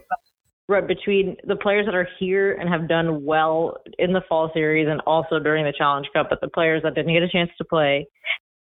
[0.67, 4.87] right between the players that are here and have done well in the fall series
[4.89, 7.65] and also during the Challenge Cup, but the players that didn't get a chance to
[7.65, 8.05] play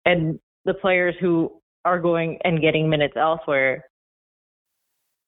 [0.04, 1.52] and the players who
[1.84, 3.84] are going and getting minutes elsewhere.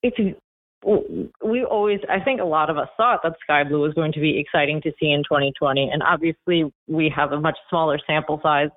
[0.03, 0.17] It's
[1.43, 4.19] we always, I think a lot of us thought that Sky Blue was going to
[4.19, 5.89] be exciting to see in 2020.
[5.91, 8.69] And obviously, we have a much smaller sample size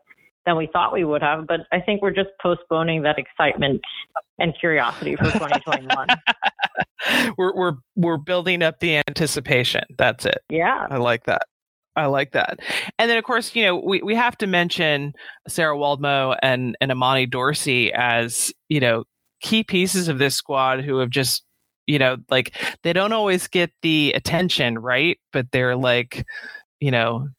[0.49, 1.47] than we thought we would have.
[1.47, 3.83] But I think we're just postponing that excitement
[4.39, 6.09] and curiosity for 2021.
[7.39, 9.83] we're we're we're building up the anticipation.
[9.99, 10.39] That's it.
[10.49, 11.43] Yeah, I like that.
[11.97, 12.61] I like that.
[12.99, 15.15] And then, of course, you know, we, we have to mention
[15.49, 19.03] Sarah Woldmoe and, and Imani Dorsey as, you know,
[19.41, 21.43] key pieces of this squad who have just,
[21.89, 25.19] you know, like they don't always get the attention, right?
[25.33, 26.25] But they're like,
[26.79, 27.31] you know,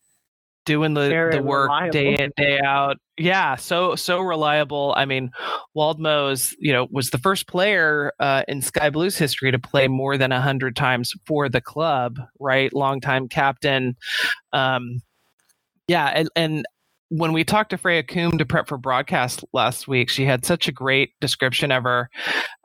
[0.70, 1.92] doing the, the work reliable.
[1.92, 5.32] day in day out yeah so so reliable i mean
[5.76, 10.16] Woldmoe's you know was the first player uh, in sky blues history to play more
[10.16, 13.98] than 100 times for the club right longtime captain
[14.54, 15.02] um
[15.88, 16.66] yeah and, and
[17.10, 20.68] when we talked to Freya Coombe to prep for broadcast last week, she had such
[20.68, 22.08] a great description of her,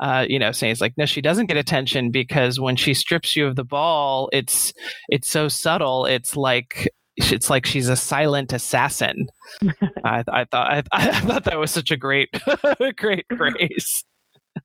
[0.01, 3.35] uh, you know, saying it's like, no, she doesn't get attention because when she strips
[3.37, 4.75] you of the ball, it's
[5.09, 6.05] it's so subtle.
[6.05, 9.29] It's like it's like she's a silent assassin.
[10.05, 12.31] I, I, thought I, I, thought that was such a great
[12.97, 14.05] great phrase.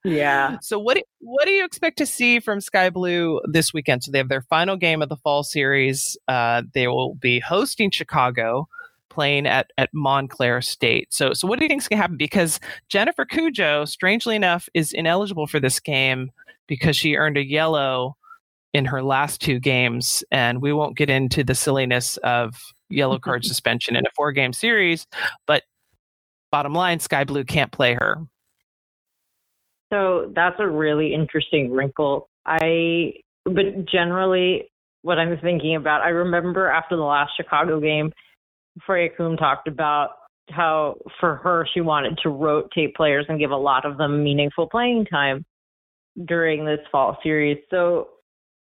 [0.03, 0.57] Yeah.
[0.61, 4.03] So what what do you expect to see from Sky Blue this weekend?
[4.03, 6.17] So they have their final game of the fall series.
[6.27, 8.67] Uh, they will be hosting Chicago,
[9.09, 11.13] playing at at Montclair State.
[11.13, 12.17] So so what do you think is going to happen?
[12.17, 16.31] Because Jennifer Cudjoe, strangely enough, is ineligible for this game
[16.67, 18.15] because she earned a yellow
[18.73, 20.23] in her last two games.
[20.31, 22.55] And we won't get into the silliness of
[22.89, 25.05] yellow card suspension in a four game series,
[25.47, 25.63] but
[26.51, 28.17] bottom line, Sky Blue can't play her.
[29.91, 32.29] So that's a really interesting wrinkle.
[32.45, 33.13] I,
[33.45, 34.69] but generally,
[35.01, 38.11] what I'm thinking about, I remember after the last Chicago game,
[38.85, 40.09] Freya Coombe talked about
[40.51, 44.67] how for her she wanted to rotate players and give a lot of them meaningful
[44.67, 45.45] playing time
[46.25, 47.57] during this fall series.
[47.69, 48.09] So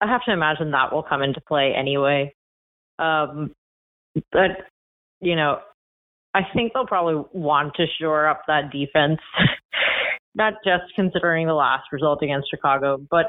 [0.01, 2.33] I have to imagine that will come into play anyway.
[2.99, 3.53] Um,
[4.31, 4.51] but
[5.21, 5.59] you know,
[6.33, 9.19] I think they'll probably want to shore up that defense,
[10.35, 13.27] not just considering the last result against Chicago, but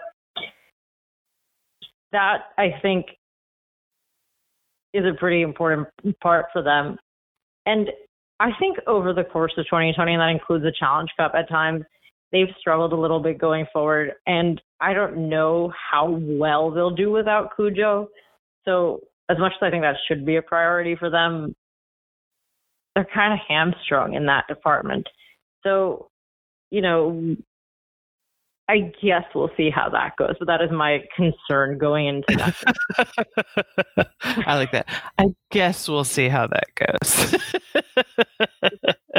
[2.12, 3.06] that I think
[4.92, 5.88] is a pretty important
[6.22, 6.98] part for them.
[7.66, 7.90] And
[8.40, 11.84] I think over the course of 2020, and that includes the Challenge Cup at times,
[12.32, 14.12] they've struggled a little bit going forward.
[14.26, 18.08] And I don't know how well they'll do without Cudjoe.
[18.64, 21.54] So as much as I think that should be a priority for them,
[22.94, 25.06] they're kind of hamstrung in that department.
[25.62, 26.08] So,
[26.70, 27.36] you know,
[28.68, 34.08] I guess we'll see how that goes, but that is my concern going into that.
[34.24, 34.88] I like that.
[35.18, 37.36] I guess we'll see how that goes.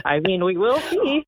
[0.05, 1.25] I mean, we will see.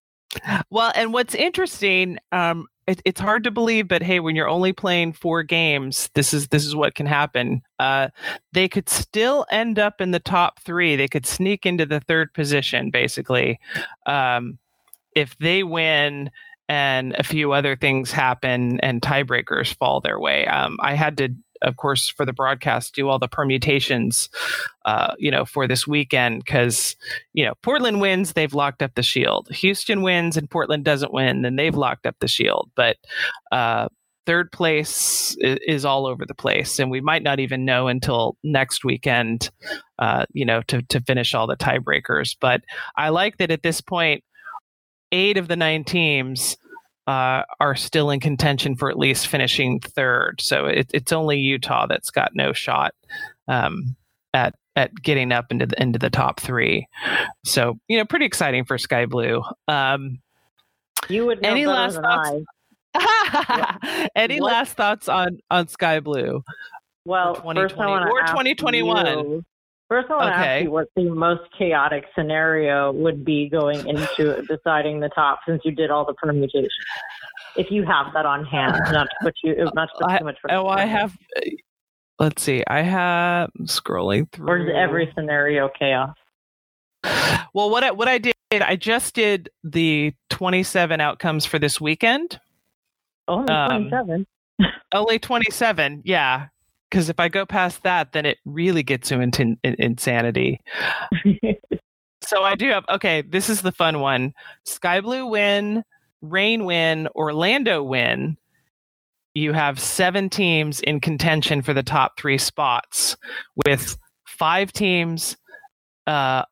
[0.70, 4.72] well, and what's interesting, um, it, it's hard to believe, but hey, when you're only
[4.72, 7.60] playing four games, this is this is what can happen.
[7.78, 8.08] Uh,
[8.52, 10.96] they could still end up in the top three.
[10.96, 13.60] They could sneak into the third position, basically,
[14.06, 14.58] um,
[15.14, 16.30] if they win
[16.70, 20.46] and a few other things happen and tiebreakers fall their way.
[20.46, 21.28] Um, I had to
[21.62, 24.28] of course, for the broadcast, do all the permutations,
[24.84, 26.96] uh, you know, for this weekend because,
[27.32, 29.48] you know, Portland wins, they've locked up the shield.
[29.50, 32.70] Houston wins and Portland doesn't win, then they've locked up the shield.
[32.74, 32.96] But
[33.52, 33.88] uh,
[34.26, 38.84] third place is, all over the place, and we might not even know until next
[38.84, 39.50] weekend,
[39.98, 42.36] uh, you know, to to finish all the tiebreakers.
[42.38, 42.60] But
[42.96, 44.22] I like that at this point,
[45.12, 46.58] eight of the nine teams
[47.08, 50.42] uh, are still in contention for at least finishing third.
[50.42, 52.94] So it, it's only Utah that's got no shot
[53.48, 53.96] um,
[54.34, 56.86] at at getting up into the into the top three.
[57.46, 59.42] So you know, pretty exciting for Sky Blue.
[59.68, 60.20] Um,
[61.08, 62.30] you would know any last thoughts?
[64.14, 64.52] any what?
[64.52, 66.44] last thoughts on on Sky Blue?
[67.06, 69.06] Well, 2020 or 2021.
[69.06, 69.44] You,
[69.88, 74.42] First, I want to ask you what the most chaotic scenario would be going into
[74.42, 76.68] deciding the top, since you did all the permutations.
[77.56, 80.36] If you have that on hand, not to put you, not to put too much.
[80.50, 81.16] Oh, I have.
[82.18, 82.64] Let's see.
[82.66, 84.48] I have scrolling through.
[84.48, 86.14] Or is every scenario chaos?
[87.54, 92.38] Well, what I, what I did, I just did the 27 outcomes for this weekend.
[93.26, 94.26] Only 27.
[94.60, 96.48] Um, only 27, yeah
[96.90, 100.60] because if I go past that, then it really gets you into in, insanity.
[102.22, 103.22] so I do have okay.
[103.22, 104.32] This is the fun one:
[104.64, 105.84] Sky Blue win,
[106.22, 108.36] Reign win, Orlando win.
[109.34, 113.16] You have seven teams in contention for the top three spots,
[113.66, 115.36] with five teams
[116.06, 116.42] uh,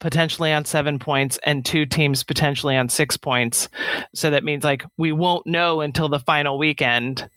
[0.00, 3.68] potentially on seven points and two teams potentially on six points.
[4.14, 7.28] So that means like we won't know until the final weekend,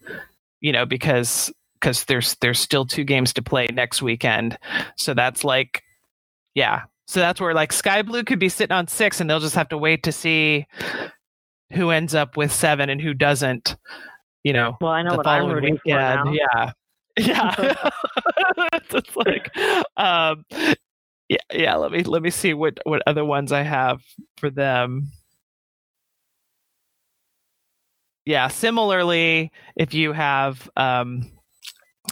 [0.60, 1.52] you know, because
[1.82, 4.58] because there's there's still two games to play next weekend.
[4.96, 5.84] So that's like,
[6.54, 6.84] yeah.
[7.08, 9.70] So that's where like Sky Blue could be sitting on six, and they'll just have
[9.70, 10.68] to wait to see
[11.74, 13.76] who ends up with seven and who doesn't.
[14.44, 14.78] You know.
[14.80, 16.20] Well, I know what I'm rooting weekend.
[16.20, 16.32] for now.
[16.32, 16.72] Yeah.
[17.20, 17.54] Yeah.
[18.74, 19.52] it's like,
[19.98, 20.46] um,
[21.28, 21.76] yeah, yeah.
[21.76, 24.02] Let me let me see what what other ones I have
[24.38, 25.12] for them.
[28.26, 28.48] Yeah.
[28.48, 31.30] Similarly, if you have um,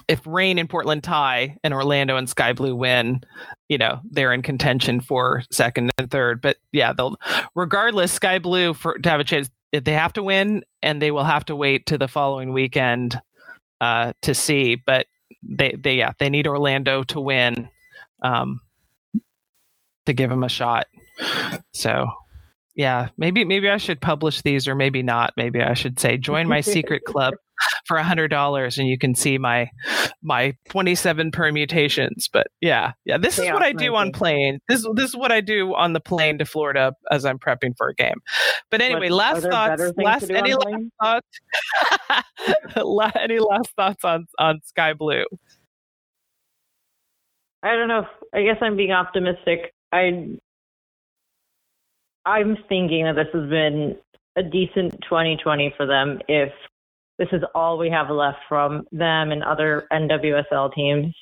[0.08, 3.22] if Reign and Portland tie and Orlando and Sky Blue win,
[3.68, 6.42] you know, they're in contention for second and third.
[6.42, 7.18] But yeah, they'll
[7.56, 11.24] regardless, Sky Blue for to have a chance, they have to win and they will
[11.24, 13.20] have to wait to the following weekend
[13.82, 14.76] uh, to see.
[14.76, 15.08] But
[15.44, 17.70] they they yeah, they need Orlando to win
[18.22, 18.62] um,
[20.06, 20.88] to give them a shot.
[21.74, 22.08] So
[22.76, 25.34] yeah, maybe maybe I should publish these or maybe not.
[25.36, 27.34] Maybe I should say join my secret club
[27.86, 29.70] for a hundred dollars and you can see my
[30.22, 34.60] my 27 permutations but yeah yeah this is what i do on plane.
[34.68, 37.90] This this is what i do on the plane to florida as i'm prepping for
[37.90, 38.18] a game.
[38.72, 41.28] But anyway what, last thoughts last any last thoughts?
[43.20, 45.26] Any last thoughts on on sky blue?
[47.64, 48.08] I don't know.
[48.34, 49.74] I guess i'm being optimistic.
[49.92, 50.38] I
[52.26, 53.96] i'm thinking that this has been
[54.38, 56.52] a decent 2020 for them if
[57.20, 61.14] this is all we have left from them and other NWSL teams.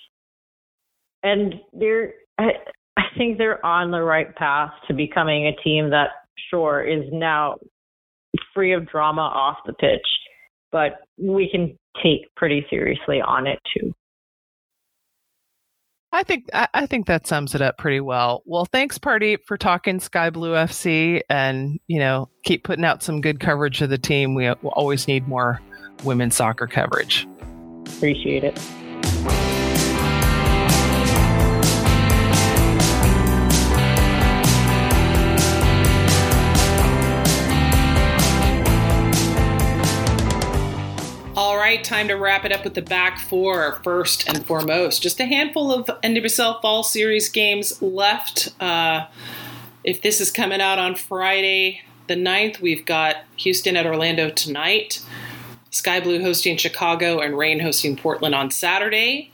[1.24, 2.52] And they're, I,
[2.96, 6.10] I think they're on the right path to becoming a team that,
[6.52, 7.56] sure, is now
[8.54, 10.06] free of drama off the pitch,
[10.72, 13.92] but we can take pretty seriously on it too.
[16.12, 18.42] I think I think that sums it up pretty well.
[18.46, 23.20] Well, thanks, Party, for talking Sky Blue FC, and you know, keep putting out some
[23.20, 24.34] good coverage of the team.
[24.34, 25.60] We uh, always need more
[26.04, 27.28] women's soccer coverage.
[27.86, 28.60] Appreciate it.
[41.38, 43.80] All right, time to wrap it up with the back four.
[43.84, 48.54] First and foremost, just a handful of NWSL Fall Series games left.
[48.60, 49.06] Uh,
[49.84, 55.02] if this is coming out on Friday the 9th, we've got Houston at Orlando tonight.
[55.72, 59.32] Sky Blue hosting Chicago and Reign hosting Portland on Saturday.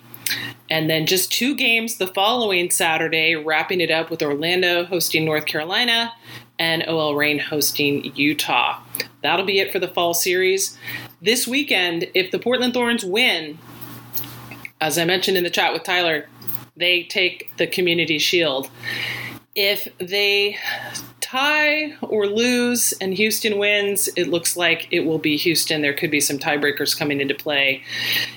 [0.70, 5.46] And then just two games the following Saturday, wrapping it up with Orlando hosting North
[5.46, 6.14] Carolina
[6.58, 8.80] and OL Reign hosting Utah.
[9.22, 10.78] That'll be it for the fall series.
[11.22, 13.58] This weekend, if the Portland Thorns win,
[14.82, 16.28] as I mentioned in the chat with Tyler,
[16.76, 18.70] they take the Community Shield.
[19.56, 20.58] If they
[21.34, 25.82] tie or lose and Houston wins, it looks like it will be Houston.
[25.82, 27.84] There could be some tiebreakers coming into play.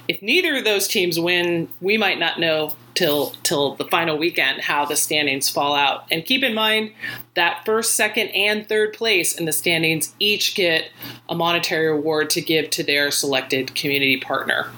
[0.09, 4.63] If neither of those teams win, we might not know till till the final weekend
[4.63, 6.07] how the standings fall out.
[6.11, 6.93] And keep in mind
[7.35, 10.89] that first, second, and third place in the standings each get
[11.29, 14.69] a monetary award to give to their selected community partner.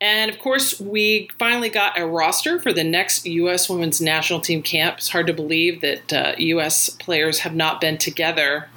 [0.00, 3.68] And of course, we finally got a roster for the next U.S.
[3.68, 4.98] women's national team camp.
[4.98, 6.90] It's hard to believe that uh, U.S.
[6.90, 8.68] players have not been together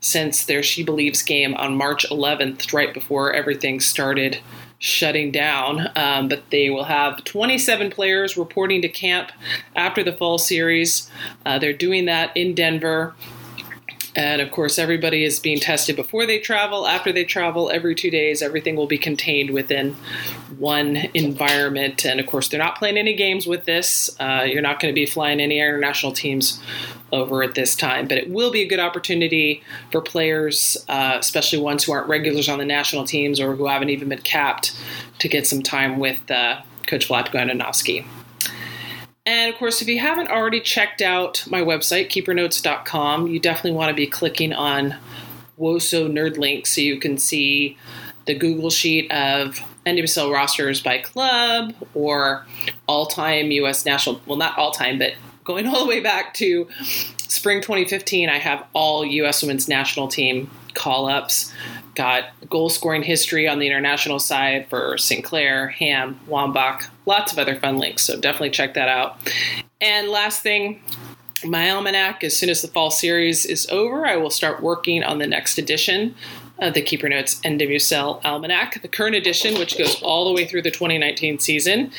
[0.00, 4.38] since their She Believes game on March 11th, right before everything started
[4.78, 5.88] shutting down.
[5.94, 9.30] Um, but they will have 27 players reporting to camp
[9.76, 11.08] after the fall series.
[11.46, 13.14] Uh, they're doing that in Denver.
[14.14, 18.10] And of course, everybody is being tested before they travel, after they travel, every two
[18.10, 18.42] days.
[18.42, 19.96] Everything will be contained within
[20.58, 22.04] one environment.
[22.04, 24.14] And of course, they're not playing any games with this.
[24.20, 26.60] Uh, you're not going to be flying any international teams
[27.10, 28.06] over at this time.
[28.06, 32.48] But it will be a good opportunity for players, uh, especially ones who aren't regulars
[32.48, 34.76] on the national teams or who haven't even been capped,
[35.20, 38.04] to get some time with uh, Coach Vlad Andonovski.
[39.24, 43.90] And of course, if you haven't already checked out my website, keepernotes.com, you definitely want
[43.90, 44.96] to be clicking on
[45.58, 47.76] WOSO Nerd Link so you can see
[48.26, 52.46] the Google sheet of NWSL rosters by club or
[52.88, 55.14] all time US national, well, not all time, but
[55.44, 56.68] going all the way back to
[57.28, 61.52] spring 2015, I have all US women's national team call ups.
[61.94, 67.54] Got goal scoring history on the international side for Sinclair, Hamm, Wambach, lots of other
[67.56, 68.02] fun links.
[68.02, 69.18] So definitely check that out.
[69.80, 70.82] And last thing,
[71.44, 75.18] my almanac, as soon as the fall series is over, I will start working on
[75.18, 76.14] the next edition
[76.62, 78.80] of the Keeper Notes NWSL Almanac.
[78.80, 81.90] The current edition, which goes all the way through the 2019 season,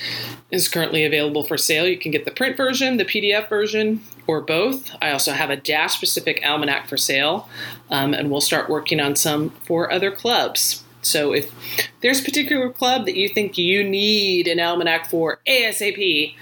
[0.51, 1.85] is currently available for sale.
[1.85, 4.91] You can get the print version, the PDF version, or both.
[5.01, 7.49] I also have a Dash specific almanac for sale,
[7.89, 10.83] um, and we'll start working on some for other clubs.
[11.01, 11.51] So if
[11.99, 16.35] there's a particular club that you think you need an almanac for ASAP,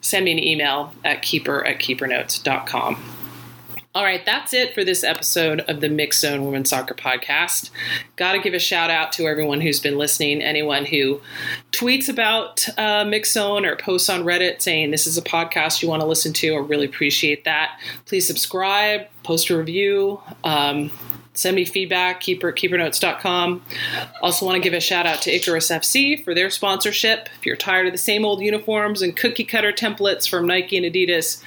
[0.00, 3.13] send me an email at keeper at keepernotes.com.
[3.96, 7.70] All right, that's it for this episode of the Mixxed Zone Women's Soccer Podcast.
[8.16, 11.20] Got to give a shout out to everyone who's been listening, anyone who
[11.70, 15.88] tweets about uh, Mixxed Zone or posts on Reddit saying this is a podcast you
[15.88, 16.54] want to listen to.
[16.54, 17.78] I really appreciate that.
[18.04, 20.20] Please subscribe, post a review.
[20.42, 20.90] Um,
[21.34, 23.62] send me feedback, keeper keepernotes.com.
[24.22, 27.28] Also, want to give a shout out to Icarus FC for their sponsorship.
[27.38, 30.86] If you're tired of the same old uniforms and cookie cutter templates from Nike and
[30.86, 31.42] Adidas,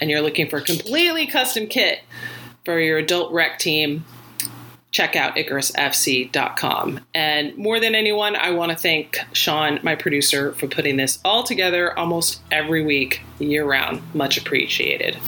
[0.00, 2.00] and you're looking for a completely custom kit
[2.64, 4.04] for your adult rec team,
[4.92, 7.00] check out IcarusFC.com.
[7.14, 11.42] And more than anyone, I want to thank Sean, my producer, for putting this all
[11.42, 14.02] together almost every week, year round.
[14.14, 15.18] Much appreciated.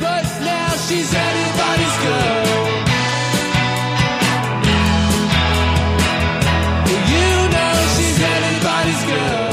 [0.00, 2.67] But now she's anybody's girl.
[9.08, 9.47] good.